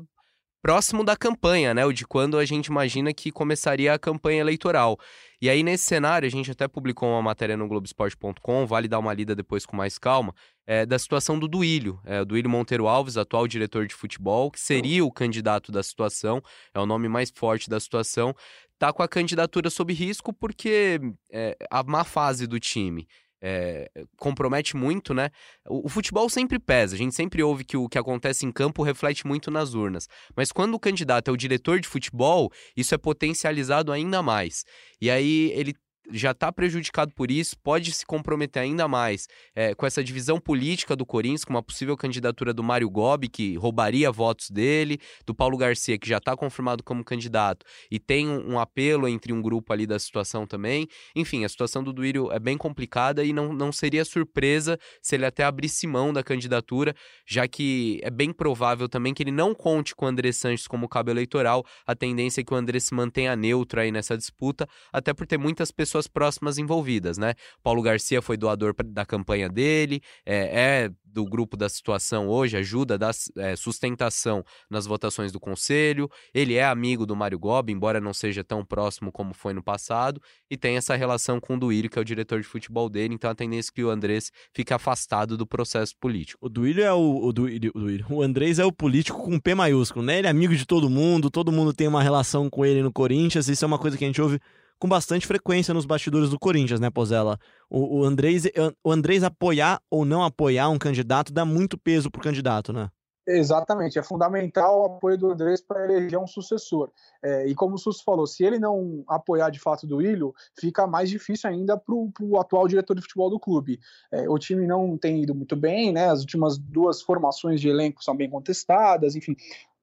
próximo 0.68 1.02
da 1.02 1.16
campanha, 1.16 1.74
né? 1.74 1.86
O 1.86 1.94
de 1.94 2.06
quando 2.06 2.38
a 2.38 2.44
gente 2.44 2.66
imagina 2.66 3.14
que 3.14 3.32
começaria 3.32 3.94
a 3.94 3.98
campanha 3.98 4.42
eleitoral. 4.42 5.00
E 5.42 5.50
aí, 5.50 5.64
nesse 5.64 5.86
cenário, 5.86 6.28
a 6.28 6.30
gente 6.30 6.52
até 6.52 6.68
publicou 6.68 7.08
uma 7.08 7.22
matéria 7.22 7.56
no 7.56 7.70
Globoesporte.com, 7.70 8.66
vale 8.68 8.90
dar 8.90 9.00
uma 9.00 9.14
lida 9.14 9.34
depois 9.34 9.66
com 9.66 9.78
mais 9.78 9.98
calma, 9.98 10.36
é, 10.66 10.86
da 10.86 11.00
situação 11.00 11.40
do 11.40 11.48
Duílio, 11.48 12.02
é, 12.04 12.26
Duílio 12.26 12.50
Monteiro 12.50 12.86
Alves, 12.86 13.16
atual 13.16 13.48
diretor 13.48 13.88
de 13.88 13.96
futebol, 13.96 14.52
que 14.52 14.60
seria 14.60 15.06
o 15.06 15.10
candidato 15.10 15.72
da 15.72 15.82
situação, 15.82 16.42
é 16.74 16.80
o 16.82 16.86
nome 16.86 17.08
mais 17.08 17.32
forte 17.34 17.70
da 17.70 17.80
situação, 17.80 18.36
tá 18.78 18.92
com 18.92 19.02
a 19.02 19.08
candidatura 19.08 19.70
sob 19.70 19.94
risco 19.94 20.34
porque 20.34 21.00
é, 21.32 21.56
a 21.72 21.82
má 21.82 22.04
fase 22.04 22.46
do 22.46 22.60
time 22.60 23.08
é, 23.42 23.90
compromete 24.18 24.76
muito, 24.76 25.14
né? 25.14 25.30
O, 25.68 25.86
o, 25.86 25.90
futebol 25.90 26.30
sempre 26.30 26.60
pesa, 26.60 26.96
a 26.96 26.98
gente 26.98 27.16
sempre 27.16 27.44
ouve 27.44 27.64
que 27.64 27.78
o 27.78 27.88
que 27.88 27.98
acontece 27.98 28.46
em 28.46 28.52
campo 28.52 28.84
reflete 28.84 29.26
muito 29.28 29.52
nas 29.52 29.74
urnas. 29.74 30.08
Mas 30.36 30.52
quando 30.52 30.74
o 30.74 30.80
candidato 30.80 31.30
é 31.30 31.32
o 31.32 31.38
diretor 31.38 31.80
de 31.80 31.88
futebol, 31.88 32.52
isso 32.76 32.96
é 32.96 32.98
potencializado 32.98 33.92
ainda 33.92 34.22
mais. 34.22 34.64
E 35.00 35.10
aí 35.10 35.52
ele 35.54 35.74
já 36.12 36.32
está 36.32 36.52
prejudicado 36.52 37.12
por 37.14 37.30
isso, 37.30 37.58
pode 37.60 37.92
se 37.92 38.06
comprometer 38.06 38.62
ainda 38.62 38.88
mais 38.88 39.28
é, 39.56 39.76
com 39.76 39.86
essa 39.86 40.04
divisão 40.04 40.40
política 40.40 40.96
do 40.96 41.06
Corinthians, 41.06 41.44
com 41.44 41.54
uma 41.54 41.64
possível 41.64 41.98
candidatura 41.98 42.54
do 42.54 42.64
Mário 42.64 42.90
Gobi, 42.90 43.28
que 43.28 43.56
roubaria 43.56 44.12
votos 44.12 44.50
dele, 44.50 45.00
do 45.26 45.34
Paulo 45.34 45.58
Garcia, 45.58 45.98
que 45.98 46.08
já 46.08 46.18
está 46.18 46.36
confirmado 46.36 46.84
como 46.84 47.04
candidato, 47.04 47.66
e 47.92 48.00
tem 48.00 48.28
um, 48.28 48.54
um, 48.54 48.60
apelo 48.60 49.08
entre 49.08 49.34
um 49.34 49.42
grupo 49.42 49.74
ali 49.74 49.86
da 49.86 50.00
situação 50.00 50.46
também. 50.46 50.88
Enfim, 51.16 51.44
a 51.44 51.50
situação 51.50 51.84
do 51.84 51.92
Duírio 51.92 52.32
é 52.32 52.40
bem 52.40 52.58
complicada 52.58 53.24
e 53.24 53.34
não, 53.34 53.52
não 53.54 53.72
seria 53.72 54.06
surpresa 54.06 54.78
se 55.02 55.16
ele 55.16 55.26
até 55.26 55.44
abrisse 55.44 55.88
mão 55.88 56.14
da 56.14 56.24
candidatura, 56.24 56.96
já 57.26 57.48
que 57.48 58.00
é 58.04 58.10
bem 58.10 58.32
provável 58.32 58.88
também 58.88 59.14
que 59.14 59.24
ele 59.24 59.32
não 59.32 59.54
conte 59.54 59.96
com 59.96 60.06
o 60.06 60.08
André 60.08 60.32
Sanches 60.32 60.68
como 60.68 60.88
cabo 60.88 61.10
eleitoral. 61.10 61.66
A 61.86 61.96
tendência 61.96 62.42
é 62.42 62.44
que 62.44 62.54
o 62.54 62.58
André 62.58 62.80
se 62.80 62.94
mantenha 62.94 63.36
neutro 63.36 63.80
aí 63.80 63.92
nessa 63.92 64.18
disputa, 64.18 64.68
até 64.92 65.14
por 65.14 65.26
ter 65.26 65.38
muitas 65.38 65.72
pessoas 65.72 65.97
pessoas 65.98 66.08
próximas 66.08 66.58
envolvidas, 66.58 67.18
né? 67.18 67.34
Paulo 67.64 67.82
Garcia 67.82 68.22
foi 68.22 68.38
doador 68.38 68.76
da 68.86 69.06
campanha 69.06 69.50
dele, 69.50 70.02
é, 70.26 70.86
é 70.86 70.92
do 71.18 71.26
grupo 71.26 71.58
da 71.58 71.68
situação 71.68 72.28
hoje, 72.28 72.56
ajuda 72.56 72.96
da 72.96 73.10
é, 73.38 73.56
sustentação 73.56 74.44
nas 74.70 74.86
votações 74.86 75.32
do 75.32 75.40
conselho. 75.40 76.08
Ele 76.32 76.54
é 76.54 76.64
amigo 76.64 77.08
do 77.08 77.16
Mário 77.16 77.40
Gobi, 77.40 77.74
embora 77.74 78.00
não 78.00 78.14
seja 78.14 78.44
tão 78.44 78.64
próximo 78.64 79.12
como 79.12 79.34
foi 79.34 79.52
no 79.52 79.64
passado, 79.64 80.22
e 80.50 80.56
tem 80.56 80.78
essa 80.78 80.96
relação 80.96 81.40
com 81.40 81.56
o 81.56 81.60
Duílio, 81.60 81.90
que 81.90 81.98
é 81.98 82.02
o 82.02 82.06
diretor 82.06 82.40
de 82.40 82.48
futebol 82.48 82.88
dele, 82.88 83.16
então 83.16 83.32
a 83.32 83.36
tendência 83.36 83.72
é 83.72 83.74
que 83.74 83.84
o 83.84 83.90
Andrés 83.90 84.32
fique 84.54 84.72
afastado 84.72 85.36
do 85.36 85.48
processo 85.48 85.96
político. 86.00 86.46
O 86.46 86.50
Duílio 86.50 86.84
é 86.84 86.94
o, 86.94 87.26
o, 87.26 87.34
Duílio, 87.34 87.72
o, 87.74 87.80
Duílio. 87.80 88.06
o 88.12 88.22
Andrés 88.22 88.60
é 88.60 88.66
o 88.66 88.72
político 88.72 89.24
com 89.24 89.40
P 89.40 89.56
maiúsculo, 89.56 90.06
né? 90.06 90.20
Ele 90.20 90.28
é 90.28 90.30
amigo 90.30 90.56
de 90.56 90.68
todo 90.68 90.88
mundo, 90.88 91.32
todo 91.32 91.52
mundo 91.52 91.74
tem 91.74 91.88
uma 91.88 92.04
relação 92.04 92.48
com 92.48 92.64
ele 92.64 92.84
no 92.84 92.94
Corinthians, 92.94 93.48
isso 93.48 93.66
é 93.66 93.68
uma 93.68 93.80
coisa 93.80 93.98
que 93.98 94.04
a 94.04 94.08
gente 94.08 94.22
ouve 94.22 94.40
com 94.80 94.88
bastante 94.88 95.28
frequência 95.28 95.74
nos 95.74 95.86
bastidores 95.86 96.30
do 96.30 96.40
Corinthians, 96.40 96.80
né, 96.80 96.90
Pozella? 96.90 97.40
O, 97.70 98.00
o, 98.00 98.04
Andrés, 98.04 98.44
o 98.84 98.92
Andrés 98.92 99.24
apoiar 99.24 99.82
ou 99.90 100.06
não 100.06 100.24
apoiar 100.24 100.70
um 100.70 100.78
candidato 100.78 101.34
dá 101.34 101.46
muito 101.46 101.78
peso 101.78 102.12
pro 102.12 102.22
candidato, 102.22 102.72
né? 102.72 102.90
Exatamente, 103.30 104.00
é 104.00 104.04
fundamental 104.04 104.80
o 104.80 104.86
apoio 104.86 105.18
do 105.18 105.30
Andrés 105.30 105.60
para 105.60 105.84
eleger 105.84 106.18
um 106.18 106.26
sucessor. 106.26 106.90
É, 107.22 107.46
e 107.46 107.54
como 107.54 107.76
o 107.76 107.78
Sus 107.78 108.00
falou, 108.00 108.26
se 108.26 108.42
ele 108.42 108.58
não 108.58 109.04
apoiar 109.06 109.50
de 109.50 109.60
fato 109.60 109.86
do 109.86 110.02
Ilho, 110.02 110.34
fica 110.58 110.88
mais 110.88 111.10
difícil 111.10 111.50
ainda 111.50 111.78
para 111.78 111.94
o 111.94 112.40
atual 112.40 112.70
diretor 112.70 112.96
de 112.96 113.02
futebol 113.02 113.30
do 113.30 113.38
clube. 113.38 113.82
É, 114.14 114.30
o 114.30 114.40
time 114.40 114.66
não 114.66 114.98
tem 114.98 115.24
ido 115.24 115.36
muito 115.36 115.58
bem, 115.58 115.92
né? 115.92 116.10
As 116.10 116.22
últimas 116.22 116.58
duas 116.58 117.02
formações 117.02 117.60
de 117.60 117.68
elenco 117.68 118.02
são 118.02 118.16
bem 118.16 118.30
contestadas, 118.30 119.14
enfim 119.14 119.36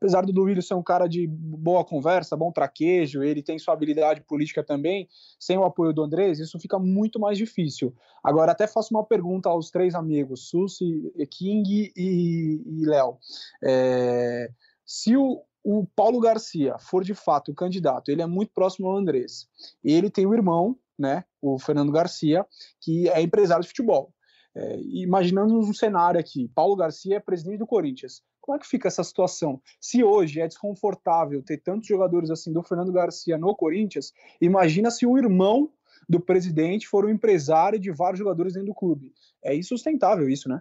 apesar 0.05 0.27
do 0.27 0.35
Duílio 0.35 0.62
ser 0.62 0.75
um 0.75 0.83
cara 0.83 1.07
de 1.07 1.27
boa 1.27 1.83
conversa, 1.83 2.37
bom 2.37 2.53
traquejo, 2.53 3.23
ele 3.23 3.43
tem 3.43 3.59
sua 3.59 3.73
habilidade 3.73 4.21
política 4.21 4.62
também, 4.62 5.09
sem 5.40 5.57
o 5.57 5.64
apoio 5.64 5.95
do 5.95 6.03
Andrés, 6.03 6.38
isso 6.38 6.61
fica 6.61 6.79
muito 6.79 7.19
mais 7.19 7.38
difícil. 7.38 7.95
Agora, 8.23 8.53
até 8.53 8.67
faço 8.67 8.95
uma 8.95 9.03
pergunta 9.03 9.49
aos 9.49 9.71
três 9.71 9.95
amigos, 9.95 10.51
Susi, 10.51 11.11
King 11.31 11.90
e, 11.97 12.61
e 12.67 12.85
Léo. 12.85 13.17
É, 13.64 14.51
se 14.85 15.17
o, 15.17 15.43
o 15.64 15.87
Paulo 15.97 16.21
Garcia 16.21 16.77
for 16.79 17.03
de 17.03 17.14
fato 17.14 17.51
o 17.51 17.55
candidato, 17.55 18.11
ele 18.11 18.21
é 18.21 18.27
muito 18.27 18.53
próximo 18.53 18.88
ao 18.88 18.99
Andrés, 18.99 19.49
ele 19.83 20.11
tem 20.11 20.27
o 20.27 20.35
irmão, 20.35 20.77
né, 20.99 21.25
o 21.40 21.59
Fernando 21.59 21.90
Garcia, 21.90 22.45
que 22.79 23.09
é 23.09 23.23
empresário 23.23 23.62
de 23.62 23.69
futebol. 23.69 24.12
É, 24.55 24.79
imaginando 24.83 25.59
um 25.59 25.73
cenário 25.73 26.21
aqui, 26.21 26.47
Paulo 26.55 26.77
Garcia 26.77 27.17
é 27.17 27.21
presidente 27.21 27.59
do 27.59 27.67
Corinthians. 27.67 28.23
Como 28.44 28.57
é 28.57 28.61
que 28.61 28.68
fica 28.68 28.88
essa 28.88 29.02
situação? 29.02 29.59
Se 29.80 30.04
hoje 30.04 30.38
é 30.38 30.46
desconfortável 30.46 31.42
ter 31.42 31.57
tantos 31.57 31.88
jogadores 31.88 32.30
assim 32.30 32.52
do 32.52 32.62
Fernando 32.62 32.92
Garcia 32.92 33.38
no 33.38 33.57
Corinthians, 33.57 34.12
imagina 34.38 34.90
se 34.90 35.07
o 35.07 35.16
irmão 35.16 35.72
do 36.07 36.20
presidente 36.20 36.87
for 36.87 37.07
um 37.07 37.09
empresário 37.09 37.78
de 37.78 37.90
vários 37.90 38.18
jogadores 38.18 38.52
dentro 38.52 38.68
do 38.68 38.74
clube. 38.74 39.14
É 39.42 39.57
insustentável 39.57 40.28
isso, 40.28 40.46
né? 40.46 40.61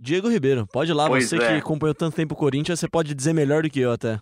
Diego 0.00 0.28
Ribeiro, 0.28 0.64
pode 0.72 0.92
ir 0.92 0.94
lá, 0.94 1.08
pois 1.08 1.28
você 1.28 1.38
é. 1.38 1.38
que 1.40 1.54
acompanhou 1.54 1.92
tanto 1.92 2.14
tempo 2.14 2.34
o 2.34 2.38
Corinthians, 2.38 2.78
você 2.78 2.88
pode 2.88 3.12
dizer 3.16 3.32
melhor 3.32 3.64
do 3.64 3.68
que 3.68 3.80
eu 3.80 3.90
até. 3.90 4.20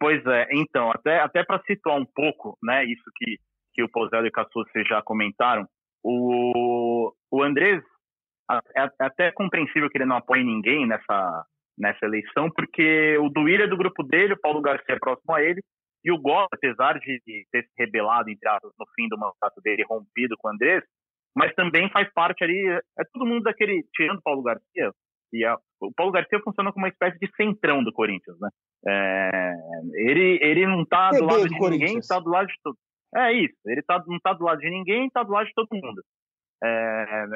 Pois 0.00 0.24
é, 0.24 0.46
então, 0.52 0.90
até, 0.90 1.20
até 1.20 1.44
para 1.44 1.62
situar 1.66 2.00
um 2.00 2.06
pouco, 2.06 2.56
né, 2.62 2.82
isso 2.86 3.04
que, 3.14 3.38
que 3.74 3.82
o 3.82 3.90
Pozelo 3.90 4.24
e 4.24 4.30
o 4.30 4.32
Cassus 4.32 4.66
já 4.88 5.02
comentaram, 5.02 5.68
o, 6.02 7.12
o 7.30 7.42
Andrés, 7.42 7.84
é, 8.74 8.84
é 8.84 9.04
até 9.04 9.30
compreensível 9.32 9.90
que 9.90 9.98
ele 9.98 10.06
não 10.06 10.16
apoie 10.16 10.42
ninguém 10.42 10.86
nessa, 10.86 11.44
nessa 11.78 12.06
eleição, 12.06 12.50
porque 12.50 13.16
o 13.18 13.28
Duílio 13.28 13.64
é 13.64 13.68
do 13.68 13.76
grupo 13.76 14.02
dele, 14.02 14.34
o 14.34 14.40
Paulo 14.40 14.60
Garcia 14.60 14.94
é 14.94 14.98
próximo 14.98 15.34
a 15.34 15.42
ele, 15.42 15.60
e 16.04 16.12
o 16.12 16.18
Gomes, 16.18 16.48
apesar 16.52 16.98
de 16.98 17.20
ter 17.50 17.62
se 17.62 17.70
rebelado, 17.78 18.28
entre 18.28 18.48
aspas, 18.48 18.72
no 18.78 18.86
fim 18.94 19.08
do 19.08 19.18
mandato 19.18 19.60
dele, 19.62 19.84
rompido 19.88 20.36
com 20.38 20.48
o 20.48 20.52
Andrés, 20.52 20.84
mas 21.34 21.54
também 21.54 21.90
faz 21.90 22.12
parte 22.12 22.44
ali, 22.44 22.68
é 22.68 23.04
todo 23.12 23.26
mundo 23.26 23.44
daquele, 23.44 23.84
tirando 23.94 24.18
o 24.18 24.22
Paulo 24.22 24.42
Garcia, 24.42 24.92
e 25.32 25.44
a, 25.44 25.56
o 25.80 25.92
Paulo 25.92 26.12
Garcia 26.12 26.38
funciona 26.40 26.72
como 26.72 26.84
uma 26.84 26.90
espécie 26.90 27.18
de 27.18 27.28
centrão 27.34 27.82
do 27.82 27.92
Corinthians, 27.92 28.38
né? 28.38 28.48
É, 28.86 29.52
ele, 29.94 30.38
ele 30.40 30.66
não 30.66 30.84
tá 30.84 31.10
do 31.10 31.24
lado 31.24 31.48
de 31.48 31.58
ninguém, 31.58 31.98
tá 32.00 32.20
do 32.20 32.30
lado 32.30 32.46
de 32.46 32.54
todo. 32.62 32.76
É 33.16 33.32
isso, 33.32 33.56
ele 33.66 33.82
tá, 33.82 34.02
não 34.06 34.20
tá 34.20 34.32
do 34.32 34.44
lado 34.44 34.58
de 34.60 34.70
ninguém, 34.70 35.10
tá 35.10 35.22
do 35.22 35.32
lado 35.32 35.46
de 35.46 35.54
todo 35.54 35.68
mundo. 35.72 36.02
É, 36.62 37.26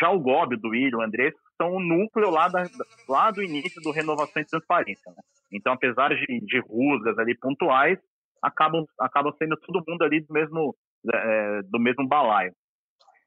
já 0.00 0.10
o 0.10 0.20
Gobi, 0.20 0.56
do 0.56 0.68
William, 0.68 0.98
o 0.98 1.02
André, 1.02 1.32
são 1.56 1.72
o 1.72 1.80
núcleo 1.80 2.30
lá, 2.30 2.48
da, 2.48 2.64
lá 3.08 3.30
do 3.30 3.42
início 3.42 3.80
do 3.82 3.90
Renovação 3.90 4.42
e 4.42 4.46
Transparência. 4.46 5.10
Né? 5.10 5.22
Então, 5.52 5.72
apesar 5.72 6.14
de, 6.14 6.40
de 6.40 6.58
rusgas 6.60 7.18
ali 7.18 7.36
pontuais, 7.36 7.98
acabam, 8.42 8.84
acabam 8.98 9.32
sendo 9.38 9.56
todo 9.56 9.84
mundo 9.86 10.02
ali 10.02 10.20
do 10.20 10.32
mesmo, 10.32 10.74
é, 11.12 11.62
do 11.62 11.78
mesmo 11.78 12.06
balaio. 12.06 12.52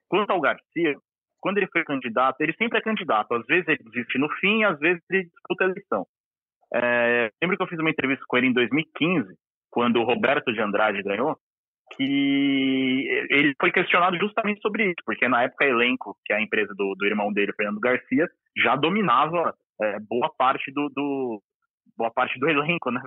Quanto 0.09 0.31
ao 0.31 0.41
Garcia, 0.41 0.95
quando 1.39 1.57
ele 1.57 1.67
foi 1.67 1.83
candidato, 1.83 2.39
ele 2.41 2.53
sempre 2.53 2.79
é 2.79 2.81
candidato. 2.81 3.33
Às 3.33 3.45
vezes 3.45 3.67
ele 3.67 3.83
desiste 3.83 4.17
no 4.17 4.29
fim, 4.39 4.63
às 4.63 4.79
vezes 4.79 5.01
ele 5.09 5.25
disputa 5.25 5.65
a 5.65 5.69
eleição. 5.69 6.05
É, 6.73 7.29
lembro 7.41 7.57
que 7.57 7.63
eu 7.63 7.67
fiz 7.67 7.79
uma 7.79 7.89
entrevista 7.89 8.23
com 8.27 8.37
ele 8.37 8.47
em 8.47 8.53
2015, 8.53 9.35
quando 9.69 9.99
o 9.99 10.03
Roberto 10.03 10.51
de 10.51 10.61
Andrade 10.61 11.03
ganhou, 11.03 11.37
que 11.95 13.27
ele 13.29 13.53
foi 13.59 13.71
questionado 13.71 14.17
justamente 14.17 14.61
sobre 14.61 14.85
isso, 14.85 15.01
porque 15.05 15.27
na 15.27 15.43
época 15.43 15.65
Elenco, 15.65 16.17
que 16.25 16.33
é 16.33 16.37
a 16.37 16.41
empresa 16.41 16.73
do, 16.75 16.95
do 16.95 17.05
irmão 17.05 17.31
dele, 17.31 17.53
Fernando 17.53 17.79
Garcia, 17.79 18.27
já 18.57 18.75
dominava 18.75 19.53
é, 19.81 19.99
boa 19.99 20.29
parte 20.37 20.71
do, 20.71 20.89
do, 20.89 21.41
boa 21.97 22.11
parte 22.11 22.39
do 22.39 22.49
elenco, 22.49 22.91
né, 22.91 23.01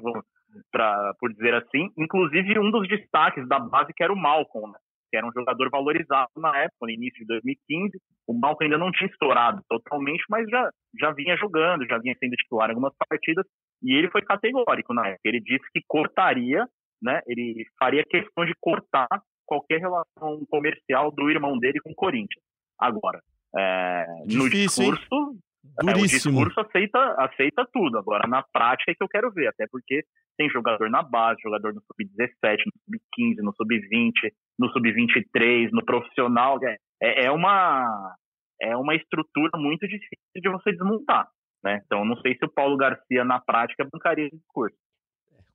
pra, 0.70 1.14
por 1.18 1.32
dizer 1.32 1.54
assim, 1.54 1.90
inclusive 1.96 2.58
um 2.58 2.70
dos 2.70 2.88
destaques 2.88 3.46
da 3.48 3.58
base 3.58 3.92
que 3.94 4.02
era 4.02 4.12
o 4.12 4.16
Malcolm, 4.16 4.72
né, 4.72 4.78
que 5.10 5.16
era 5.16 5.26
um 5.26 5.32
jogador 5.32 5.70
valorizado 5.70 6.30
na 6.36 6.56
época, 6.56 6.78
no 6.82 6.90
início 6.90 7.20
de 7.20 7.26
2015, 7.26 7.98
o 8.26 8.34
Malcolm 8.34 8.64
ainda 8.64 8.78
não 8.78 8.90
tinha 8.90 9.08
estourado 9.08 9.62
totalmente, 9.68 10.24
mas 10.28 10.48
já, 10.48 10.70
já 10.98 11.12
vinha 11.12 11.36
jogando, 11.36 11.86
já 11.86 11.98
vinha 11.98 12.14
sendo 12.18 12.34
titular 12.36 12.68
em 12.68 12.72
algumas 12.72 12.92
partidas, 13.08 13.46
e 13.82 13.94
ele 13.94 14.10
foi 14.10 14.22
categórico 14.22 14.92
na 14.92 15.06
época, 15.08 15.20
ele 15.24 15.40
disse 15.40 15.64
que 15.72 15.80
cortaria 15.86 16.66
né? 17.02 17.20
Ele 17.26 17.64
faria 17.78 18.04
questão 18.04 18.44
de 18.44 18.54
cortar 18.60 19.08
qualquer 19.46 19.80
relação 19.80 20.44
comercial 20.50 21.10
do 21.12 21.30
irmão 21.30 21.58
dele 21.58 21.80
com 21.80 21.90
o 21.90 21.94
Corinthians. 21.94 22.42
Agora, 22.78 23.20
é, 23.56 24.04
no 24.26 24.50
discurso, 24.50 25.38
é, 25.80 25.92
o 25.92 26.06
discurso 26.06 26.60
aceita, 26.60 26.98
aceita 27.18 27.66
tudo. 27.72 27.98
Agora, 27.98 28.28
na 28.28 28.42
prática 28.42 28.90
é 28.90 28.94
que 28.94 29.02
eu 29.02 29.08
quero 29.08 29.30
ver, 29.32 29.48
até 29.48 29.66
porque 29.70 30.02
tem 30.36 30.50
jogador 30.50 30.90
na 30.90 31.02
base, 31.02 31.40
jogador 31.42 31.72
no 31.72 31.80
sub-17, 31.80 32.58
no 32.66 32.72
sub-15, 32.84 33.36
no 33.42 33.54
sub-20, 33.54 34.12
no 34.58 34.68
sub-23, 34.70 35.70
no 35.72 35.84
profissional. 35.84 36.58
É, 36.62 36.76
é, 37.02 37.24
é 37.26 37.30
uma 37.30 38.14
é 38.60 38.76
uma 38.76 38.94
estrutura 38.94 39.50
muito 39.58 39.86
difícil 39.86 40.16
de 40.34 40.50
você 40.50 40.72
desmontar. 40.72 41.28
Né? 41.62 41.80
Então, 41.84 42.04
não 42.04 42.16
sei 42.20 42.34
se 42.36 42.44
o 42.44 42.52
Paulo 42.52 42.76
Garcia, 42.76 43.24
na 43.24 43.38
prática, 43.38 43.86
bancaria 43.90 44.26
esse 44.26 44.36
discurso 44.36 44.76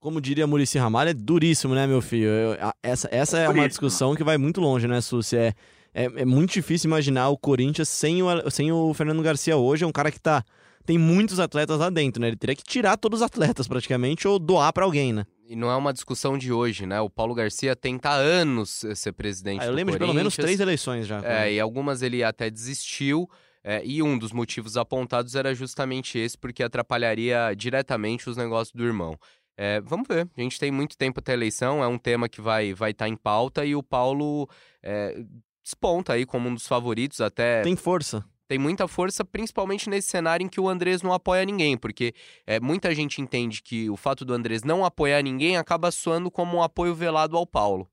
Como 0.01 0.19
diria 0.19 0.47
Murici 0.47 0.79
Ramalho, 0.79 1.11
é 1.11 1.13
duríssimo, 1.13 1.75
né, 1.75 1.85
meu 1.85 2.01
filho? 2.01 2.25
Eu, 2.25 2.57
essa 2.81 3.07
essa 3.11 3.37
é, 3.37 3.43
é 3.43 3.49
uma 3.49 3.69
discussão 3.69 4.15
que 4.15 4.23
vai 4.23 4.35
muito 4.35 4.59
longe, 4.59 4.87
né, 4.87 4.99
Susi? 4.99 5.37
É, 5.37 5.53
é, 5.93 6.05
é, 6.05 6.25
muito 6.25 6.51
difícil 6.51 6.87
imaginar 6.87 7.29
o 7.29 7.37
Corinthians 7.37 7.87
sem 7.87 8.23
o, 8.23 8.49
sem 8.49 8.71
o 8.71 8.91
Fernando 8.95 9.21
Garcia 9.21 9.55
hoje. 9.55 9.83
É 9.83 9.87
um 9.87 9.91
cara 9.91 10.11
que 10.11 10.19
tá, 10.19 10.43
tem 10.87 10.97
muitos 10.97 11.39
atletas 11.39 11.77
lá 11.77 11.91
dentro, 11.91 12.19
né? 12.19 12.29
Ele 12.29 12.35
teria 12.35 12.55
que 12.55 12.63
tirar 12.63 12.97
todos 12.97 13.19
os 13.19 13.23
atletas 13.23 13.67
praticamente 13.67 14.27
ou 14.27 14.39
doar 14.39 14.73
para 14.73 14.85
alguém, 14.85 15.13
né? 15.13 15.23
E 15.47 15.55
não 15.55 15.69
é 15.69 15.75
uma 15.75 15.93
discussão 15.93 16.35
de 16.35 16.51
hoje, 16.51 16.87
né? 16.87 16.99
O 16.99 17.07
Paulo 17.09 17.35
Garcia 17.35 17.75
tenta 17.75 18.09
há 18.09 18.15
anos 18.15 18.83
ser 18.95 19.11
presidente 19.11 19.61
ah, 19.61 19.67
eu 19.67 19.73
lembro 19.73 19.93
de 19.93 19.99
pelo 19.99 20.15
menos 20.15 20.35
três 20.35 20.59
eleições 20.59 21.05
já. 21.05 21.21
É, 21.23 21.53
e 21.53 21.59
algumas 21.59 22.01
ele 22.01 22.23
até 22.23 22.49
desistiu. 22.49 23.29
É, 23.63 23.85
e 23.85 24.01
um 24.01 24.17
dos 24.17 24.31
motivos 24.31 24.75
apontados 24.75 25.35
era 25.35 25.53
justamente 25.53 26.17
esse, 26.17 26.35
porque 26.35 26.63
atrapalharia 26.63 27.53
diretamente 27.55 28.27
os 28.27 28.35
negócios 28.35 28.73
do 28.73 28.83
irmão. 28.83 29.15
É, 29.63 29.79
vamos 29.79 30.07
ver. 30.07 30.27
A 30.35 30.41
gente 30.41 30.59
tem 30.59 30.71
muito 30.71 30.97
tempo 30.97 31.19
até 31.19 31.33
a 31.33 31.35
eleição, 31.35 31.83
é 31.83 31.87
um 31.87 31.99
tema 31.99 32.27
que 32.27 32.41
vai 32.41 32.69
estar 32.69 32.79
vai 32.79 32.93
tá 32.95 33.07
em 33.07 33.15
pauta 33.15 33.63
e 33.63 33.75
o 33.75 33.83
Paulo 33.83 34.49
é, 34.81 35.23
desponta 35.63 36.13
aí 36.13 36.25
como 36.25 36.49
um 36.49 36.53
dos 36.55 36.67
favoritos 36.67 37.21
até. 37.21 37.61
Tem 37.61 37.75
força. 37.75 38.25
Tem 38.47 38.57
muita 38.57 38.87
força, 38.87 39.23
principalmente 39.23 39.87
nesse 39.87 40.07
cenário 40.09 40.43
em 40.43 40.49
que 40.49 40.59
o 40.59 40.67
Andrés 40.67 41.03
não 41.03 41.13
apoia 41.13 41.45
ninguém, 41.45 41.77
porque 41.77 42.11
é, 42.47 42.59
muita 42.59 42.93
gente 42.95 43.21
entende 43.21 43.61
que 43.61 43.87
o 43.87 43.95
fato 43.95 44.25
do 44.25 44.33
Andrés 44.33 44.63
não 44.63 44.83
apoiar 44.83 45.21
ninguém 45.21 45.55
acaba 45.57 45.91
soando 45.91 46.31
como 46.31 46.57
um 46.57 46.63
apoio 46.63 46.95
velado 46.95 47.37
ao 47.37 47.45
Paulo. 47.45 47.87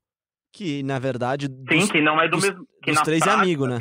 Que, 0.51 0.81
na 0.81 0.97
verdade. 0.97 1.47
Dos, 1.47 1.85
Sim, 1.85 1.91
que 1.91 2.01
não 2.01 2.19
é 2.19 2.27
do 2.27 2.37
dos, 2.37 2.49
mesmo. 2.49 2.65
Que 2.81 2.91
dos 2.91 3.01
três 3.01 3.21
prática, 3.21 3.39
é 3.39 3.43
amigo, 3.43 3.67
né? 3.67 3.77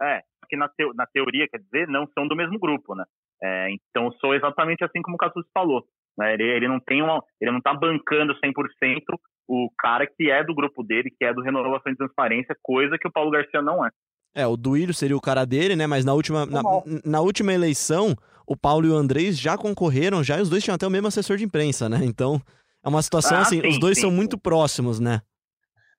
é, 0.00 0.22
que 0.48 0.56
na, 0.56 0.66
te, 0.66 0.90
na 0.94 1.06
teoria, 1.06 1.46
quer 1.46 1.58
dizer, 1.58 1.86
não 1.88 2.06
são 2.14 2.26
do 2.26 2.34
mesmo 2.34 2.58
grupo, 2.58 2.94
né? 2.94 3.04
É, 3.42 3.68
então, 3.70 4.10
sou 4.12 4.34
exatamente 4.34 4.82
assim 4.82 5.02
como 5.02 5.16
o 5.16 5.18
Cassus 5.18 5.44
falou. 5.52 5.84
Né? 6.18 6.34
Ele, 6.34 6.44
ele 6.44 6.68
não 6.68 6.80
tem 6.80 7.02
uma, 7.02 7.22
ele 7.40 7.50
não 7.50 7.58
está 7.58 7.72
bancando 7.74 8.34
100% 8.34 9.18
o 9.48 9.68
cara 9.78 10.06
que 10.06 10.30
é 10.30 10.42
do 10.44 10.54
grupo 10.54 10.82
dele, 10.82 11.10
que 11.10 11.24
é 11.24 11.34
do 11.34 11.42
Renovação 11.42 11.92
e 11.92 11.96
Transparência, 11.96 12.56
coisa 12.62 12.96
que 12.98 13.08
o 13.08 13.12
Paulo 13.12 13.30
Garcia 13.30 13.60
não 13.60 13.84
é. 13.84 13.90
É, 14.34 14.46
o 14.46 14.56
Duílio 14.56 14.94
seria 14.94 15.16
o 15.16 15.20
cara 15.20 15.44
dele, 15.44 15.76
né? 15.76 15.86
Mas 15.86 16.04
na 16.04 16.14
última, 16.14 16.46
na, 16.46 16.62
na, 17.04 17.20
última 17.20 17.52
eleição, 17.52 18.16
o 18.46 18.56
Paulo 18.56 18.86
e 18.86 18.90
o 18.90 18.94
Andrés 18.94 19.38
já 19.38 19.58
concorreram, 19.58 20.24
já 20.24 20.38
e 20.38 20.42
os 20.42 20.48
dois 20.48 20.64
tinham 20.64 20.74
até 20.74 20.86
o 20.86 20.90
mesmo 20.90 21.08
assessor 21.08 21.36
de 21.36 21.44
imprensa, 21.44 21.86
né? 21.88 22.00
Então, 22.02 22.40
é 22.82 22.88
uma 22.88 23.02
situação 23.02 23.38
ah, 23.38 23.42
assim, 23.42 23.60
sim, 23.60 23.68
os 23.68 23.78
dois 23.78 23.96
sim. 23.96 24.02
são 24.02 24.10
muito 24.10 24.38
próximos, 24.38 24.98
né? 24.98 25.20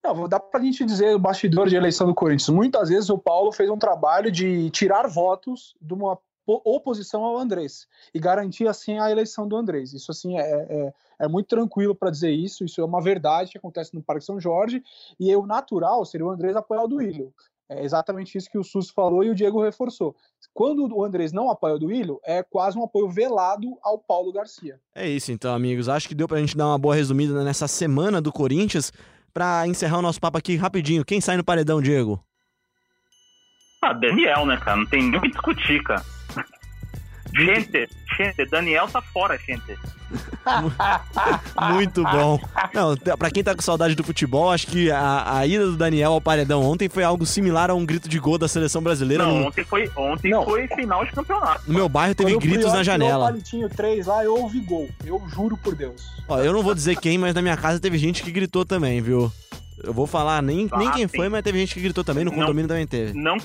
Não, 0.04 0.28
dá 0.28 0.40
pra 0.40 0.60
gente 0.60 0.84
dizer 0.84 1.16
o 1.16 1.20
bastidor 1.20 1.70
de 1.70 1.76
eleição 1.76 2.08
do 2.08 2.16
Corinthians. 2.16 2.50
Muitas 2.50 2.90
vezes 2.90 3.10
o 3.10 3.18
Paulo 3.18 3.54
fez 3.54 3.70
um 3.70 3.78
trabalho 3.78 4.32
de 4.32 4.70
tirar 4.72 5.08
votos 5.08 5.76
de 5.80 5.94
uma 5.94 6.18
oposição 6.46 7.24
ao 7.24 7.38
Andrés 7.38 7.88
e 8.14 8.20
garantir 8.20 8.68
assim 8.68 9.00
a 9.00 9.10
eleição 9.10 9.48
do 9.48 9.56
Andrés. 9.56 9.94
Isso 9.94 10.12
assim 10.12 10.38
é, 10.38 10.42
é, 10.42 10.94
é 11.20 11.28
muito 11.28 11.48
tranquilo 11.48 11.96
para 11.96 12.10
dizer 12.10 12.32
isso. 12.32 12.66
Isso 12.66 12.82
é 12.82 12.86
uma 12.86 13.02
verdade 13.02 13.52
que 13.52 13.58
acontece 13.58 13.94
no 13.94 14.04
Parque 14.04 14.26
São 14.26 14.40
Jorge 14.40 14.84
e 15.20 15.36
o 15.36 15.46
natural 15.46 16.06
seria 16.06 16.26
o 16.26 16.30
Andrés 16.30 16.56
apoiar 16.56 16.84
o 16.84 16.88
Duílio. 16.88 17.34
É 17.70 17.84
exatamente 17.84 18.38
isso 18.38 18.50
que 18.50 18.58
o 18.58 18.64
SUS 18.64 18.90
falou 18.90 19.24
e 19.24 19.30
o 19.30 19.36
Diego 19.36 19.64
reforçou. 19.64 20.16
Quando 20.54 20.86
o 20.94 21.04
Andrés 21.04 21.32
não 21.32 21.50
apoia 21.50 21.76
o 21.76 21.80
Duílio, 21.80 22.20
é 22.24 22.44
quase 22.44 22.78
um 22.78 22.84
apoio 22.84 23.10
velado 23.10 23.78
ao 23.82 23.98
Paulo 23.98 24.32
Garcia. 24.32 24.80
É 24.94 25.08
isso 25.08 25.32
então, 25.32 25.54
amigos. 25.54 25.90
Acho 25.90 26.08
que 26.08 26.16
deu 26.16 26.28
pra 26.28 26.40
gente 26.40 26.58
dar 26.58 26.68
uma 26.68 26.78
boa 26.78 26.94
resumida 26.94 27.44
nessa 27.44 27.68
semana 27.68 28.22
do 28.22 28.32
Corinthians. 28.32 28.92
Para 29.34 29.66
encerrar 29.66 29.98
o 29.98 30.02
nosso 30.04 30.22
papo 30.22 30.38
aqui 30.38 30.56
rapidinho, 30.56 31.04
quem 31.04 31.20
sai 31.20 31.38
no 31.38 31.44
paredão, 31.44 31.82
Diego? 31.82 32.24
Ah, 33.84 33.92
Daniel, 33.92 34.46
né, 34.46 34.56
cara? 34.56 34.78
Não 34.78 34.86
tem 34.86 35.04
nem 35.04 35.18
o 35.18 35.22
que 35.22 35.30
discutir, 35.30 35.84
cara. 35.84 36.04
Gente, 37.36 37.90
gente, 38.18 38.46
Daniel 38.46 38.88
tá 38.88 39.02
fora, 39.02 39.38
gente. 39.38 39.78
Muito 41.74 42.04
bom. 42.04 42.40
Não, 42.74 42.96
pra 43.18 43.32
quem 43.32 43.44
tá 43.44 43.56
com 43.56 43.62
saudade 43.62 43.96
do 43.96 44.04
futebol, 44.04 44.52
acho 44.52 44.68
que 44.68 44.92
a, 44.92 45.38
a 45.40 45.48
ida 45.48 45.66
do 45.66 45.76
Daniel 45.76 46.14
ao 46.14 46.22
paredão 46.22 46.62
ontem 46.62 46.88
foi 46.88 47.04
algo 47.04 47.26
similar 47.26 47.72
a 47.72 47.74
um 47.74 47.86
grito 47.86 48.08
de 48.08 48.20
gol 48.20 48.38
da 48.38 48.48
seleção 48.48 48.82
brasileira. 48.82 49.26
Não, 49.26 49.40
no... 49.40 49.48
ontem, 49.48 49.66
foi, 49.66 49.90
ontem 49.98 50.32
Não. 50.32 50.46
foi 50.46 50.68
final 50.68 51.04
de 51.04 51.12
campeonato. 51.12 51.64
No 51.68 51.74
meu 51.74 51.90
bairro 51.90 52.16
teve 52.16 52.38
gritos 52.38 52.72
na 52.72 52.84
janela. 52.84 53.26
Eu 53.26 53.32
palitinho 53.32 53.70
3 53.70 54.06
lá, 54.06 54.24
eu 54.24 54.36
ouvi 54.38 54.60
gol. 54.60 54.88
Eu 55.04 55.22
juro 55.28 55.58
por 55.58 55.76
Deus. 55.76 56.02
Ó, 56.28 56.40
eu 56.40 56.54
não 56.54 56.62
vou 56.62 56.76
dizer 56.76 56.96
quem, 56.98 57.18
mas 57.18 57.34
na 57.34 57.42
minha 57.42 57.58
casa 57.58 57.80
teve 57.80 57.98
gente 57.98 58.22
que 58.24 58.32
gritou 58.32 58.64
também, 58.64 59.02
viu? 59.02 59.32
Eu 59.84 59.94
vou 59.94 60.08
falar 60.08 60.42
nem, 60.42 60.68
ah, 60.72 60.78
nem 60.78 60.92
quem 60.92 61.08
sim. 61.08 61.18
foi, 61.18 61.28
mas 61.28 61.44
teve 61.44 61.60
gente 61.60 61.74
que 61.74 61.82
gritou 61.82 62.04
também, 62.04 62.24
no 62.24 62.32
condomínio 62.32 62.68
também 62.68 62.88
teve. 62.88 63.14
Não, 63.14 63.38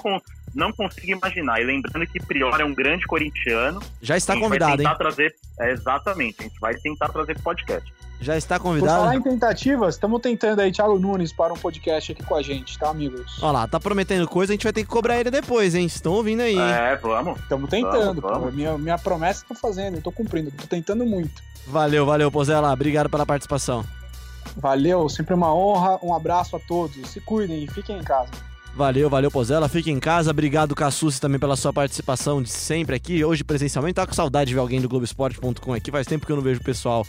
não 0.54 0.72
consigo 0.72 1.12
imaginar. 1.12 1.60
E 1.60 1.64
lembrando 1.64 2.06
que 2.06 2.20
Prior 2.20 2.60
é 2.60 2.64
um 2.64 2.74
grande 2.74 3.04
corintiano. 3.06 3.80
Já 4.00 4.16
está 4.16 4.38
convidado, 4.38 4.80
hein? 4.80 4.88
Trazer, 4.96 5.34
é, 5.60 5.72
exatamente, 5.72 6.36
a 6.40 6.42
gente 6.44 6.60
vai 6.60 6.74
tentar 6.76 7.08
trazer 7.08 7.34
pro 7.34 7.42
podcast. 7.42 7.92
Já 8.20 8.36
está 8.36 8.58
convidado. 8.58 8.92
Por 8.92 9.00
falar 9.00 9.16
em 9.16 9.22
tentativas, 9.22 9.94
estamos 9.94 10.20
tentando 10.20 10.60
aí 10.60 10.72
Thiago 10.72 10.98
Nunes 10.98 11.32
para 11.32 11.52
um 11.52 11.56
podcast 11.56 12.12
aqui 12.12 12.24
com 12.24 12.34
a 12.34 12.42
gente, 12.42 12.76
tá, 12.78 12.90
amigos? 12.90 13.40
Olha 13.40 13.52
lá, 13.52 13.68
tá 13.68 13.78
prometendo 13.78 14.26
coisa, 14.26 14.52
a 14.52 14.54
gente 14.54 14.64
vai 14.64 14.72
ter 14.72 14.82
que 14.82 14.88
cobrar 14.88 15.20
ele 15.20 15.30
depois, 15.30 15.74
hein? 15.74 15.86
Estão 15.86 16.12
ouvindo 16.12 16.40
aí. 16.40 16.58
É, 16.58 16.96
vamos. 16.96 17.38
Estamos 17.40 17.70
tentando, 17.70 18.20
vamos, 18.20 18.38
vamos. 18.38 18.54
Minha, 18.54 18.76
minha 18.76 18.98
promessa 18.98 19.44
eu 19.44 19.54
tô 19.54 19.60
fazendo, 19.60 19.96
eu 19.96 20.02
tô 20.02 20.10
cumprindo, 20.10 20.50
tô 20.50 20.66
tentando 20.66 21.06
muito. 21.06 21.42
Valeu, 21.66 22.04
valeu, 22.04 22.30
Pozela. 22.30 22.72
Obrigado 22.72 23.08
pela 23.08 23.24
participação. 23.24 23.84
Valeu, 24.56 25.08
sempre 25.08 25.34
uma 25.34 25.54
honra. 25.54 25.98
Um 26.02 26.14
abraço 26.14 26.56
a 26.56 26.58
todos. 26.58 27.08
Se 27.10 27.20
cuidem 27.20 27.64
e 27.64 27.68
fiquem 27.68 27.98
em 27.98 28.02
casa. 28.02 28.30
Valeu, 28.74 29.10
valeu, 29.10 29.30
Pozela. 29.30 29.68
Fique 29.68 29.90
em 29.90 29.98
casa. 29.98 30.30
Obrigado, 30.30 30.74
Cassucci, 30.74 31.20
também 31.20 31.38
pela 31.40 31.56
sua 31.56 31.72
participação 31.72 32.42
de 32.42 32.48
sempre 32.50 32.94
aqui. 32.94 33.24
Hoje, 33.24 33.42
presencialmente, 33.42 33.94
tá 33.94 34.06
com 34.06 34.12
saudade 34.14 34.48
de 34.48 34.54
ver 34.54 34.60
alguém 34.60 34.80
do 34.80 34.88
Globoesporte.com 34.88 35.72
aqui. 35.72 35.90
Faz 35.90 36.06
tempo 36.06 36.24
que 36.26 36.30
eu 36.32 36.36
não 36.36 36.42
vejo 36.42 36.60
o 36.60 36.64
pessoal. 36.64 37.04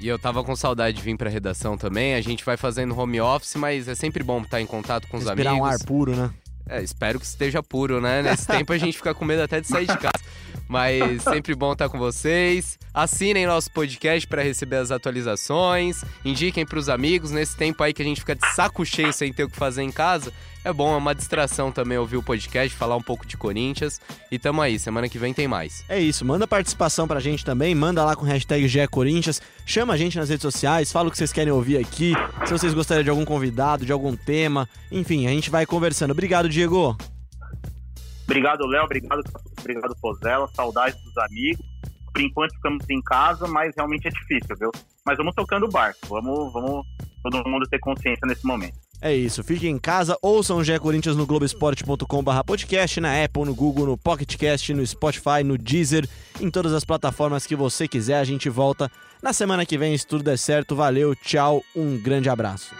E 0.00 0.08
eu 0.08 0.18
tava 0.18 0.42
com 0.42 0.54
saudade 0.56 0.96
de 0.96 1.02
vir 1.02 1.16
pra 1.16 1.28
redação 1.28 1.76
também. 1.76 2.14
A 2.14 2.20
gente 2.20 2.44
vai 2.44 2.56
fazendo 2.56 2.96
home 2.98 3.20
office, 3.20 3.56
mas 3.56 3.86
é 3.88 3.94
sempre 3.94 4.22
bom 4.22 4.40
estar 4.40 4.60
em 4.60 4.66
contato 4.66 5.06
com 5.08 5.16
os 5.18 5.24
Respirar 5.24 5.52
amigos. 5.52 5.68
um 5.68 5.72
ar 5.72 5.78
puro, 5.84 6.16
né? 6.16 6.30
É, 6.70 6.80
espero 6.80 7.18
que 7.18 7.26
esteja 7.26 7.60
puro, 7.64 8.00
né? 8.00 8.22
Nesse 8.22 8.46
tempo 8.48 8.72
a 8.72 8.78
gente 8.78 8.96
fica 8.96 9.12
com 9.12 9.24
medo 9.24 9.42
até 9.42 9.60
de 9.60 9.66
sair 9.66 9.88
de 9.88 9.98
casa. 9.98 10.24
Mas 10.68 11.22
sempre 11.24 11.52
bom 11.52 11.72
estar 11.72 11.88
com 11.88 11.98
vocês. 11.98 12.78
Assinem 12.94 13.44
nosso 13.44 13.72
podcast 13.72 14.26
para 14.28 14.40
receber 14.40 14.76
as 14.76 14.92
atualizações. 14.92 16.04
Indiquem 16.24 16.64
para 16.64 16.78
os 16.78 16.88
amigos. 16.88 17.32
Nesse 17.32 17.56
tempo 17.56 17.82
aí 17.82 17.92
que 17.92 18.02
a 18.02 18.04
gente 18.04 18.20
fica 18.20 18.36
de 18.36 18.46
saco 18.54 18.86
cheio 18.86 19.12
sem 19.12 19.32
ter 19.32 19.42
o 19.42 19.50
que 19.50 19.56
fazer 19.56 19.82
em 19.82 19.90
casa, 19.90 20.32
é 20.64 20.72
bom, 20.72 20.92
é 20.92 20.96
uma 20.96 21.14
distração 21.14 21.72
também 21.72 21.96
ouvir 21.96 22.16
o 22.16 22.22
podcast, 22.22 22.76
falar 22.76 22.96
um 22.96 23.02
pouco 23.02 23.26
de 23.26 23.36
Corinthians. 23.36 24.00
E 24.30 24.38
tamo 24.38 24.60
aí, 24.60 24.78
semana 24.78 25.08
que 25.08 25.18
vem 25.18 25.32
tem 25.32 25.48
mais. 25.48 25.84
É 25.88 25.98
isso, 25.98 26.24
manda 26.24 26.46
participação 26.46 27.08
pra 27.08 27.20
gente 27.20 27.44
também, 27.44 27.74
manda 27.74 28.04
lá 28.04 28.14
com 28.14 28.24
hashtag 28.24 28.68
GECorinthians, 28.68 29.40
chama 29.64 29.94
a 29.94 29.96
gente 29.96 30.18
nas 30.18 30.28
redes 30.28 30.42
sociais, 30.42 30.92
fala 30.92 31.08
o 31.08 31.10
que 31.10 31.16
vocês 31.16 31.32
querem 31.32 31.52
ouvir 31.52 31.78
aqui, 31.78 32.12
se 32.44 32.52
vocês 32.52 32.74
gostariam 32.74 33.04
de 33.04 33.10
algum 33.10 33.24
convidado, 33.24 33.86
de 33.86 33.92
algum 33.92 34.14
tema, 34.14 34.68
enfim, 34.92 35.26
a 35.26 35.30
gente 35.30 35.50
vai 35.50 35.64
conversando. 35.64 36.10
Obrigado, 36.10 36.48
Diego. 36.48 36.96
Obrigado, 38.24 38.64
Léo. 38.66 38.84
Obrigado, 38.84 39.22
obrigado, 39.58 39.96
Pozella. 40.00 40.46
Saudades 40.54 41.02
dos 41.02 41.16
amigos. 41.18 41.64
Por 42.12 42.22
enquanto 42.22 42.54
ficamos 42.54 42.84
em 42.88 43.00
casa, 43.02 43.46
mas 43.48 43.72
realmente 43.76 44.06
é 44.06 44.10
difícil, 44.10 44.56
viu? 44.58 44.70
Mas 45.04 45.16
vamos 45.16 45.34
tocando 45.34 45.66
o 45.66 45.68
barco. 45.68 45.98
Vamos, 46.08 46.52
vamos 46.52 46.86
todo 47.22 47.48
mundo 47.48 47.66
ter 47.68 47.78
consciência 47.80 48.26
nesse 48.26 48.46
momento. 48.46 48.78
É 49.02 49.14
isso, 49.14 49.42
fique 49.42 49.66
em 49.66 49.78
casa, 49.78 50.18
ouçam 50.20 50.58
o 50.58 50.64
GE 50.64 50.78
Corinthians 50.78 51.16
no 51.16 51.26
Globoesporte.com.br 51.26 52.44
podcast, 52.44 53.00
na 53.00 53.24
Apple, 53.24 53.46
no 53.46 53.54
Google, 53.54 53.86
no 53.86 53.96
PocketCast, 53.96 54.74
no 54.74 54.86
Spotify, 54.86 55.42
no 55.42 55.56
Deezer, 55.56 56.06
em 56.38 56.50
todas 56.50 56.74
as 56.74 56.84
plataformas 56.84 57.46
que 57.46 57.56
você 57.56 57.88
quiser. 57.88 58.18
A 58.20 58.24
gente 58.24 58.50
volta 58.50 58.90
na 59.22 59.32
semana 59.32 59.64
que 59.64 59.78
vem, 59.78 59.96
se 59.96 60.06
tudo 60.06 60.22
der 60.22 60.36
certo. 60.36 60.76
Valeu, 60.76 61.14
tchau, 61.14 61.64
um 61.74 61.96
grande 61.96 62.28
abraço. 62.28 62.74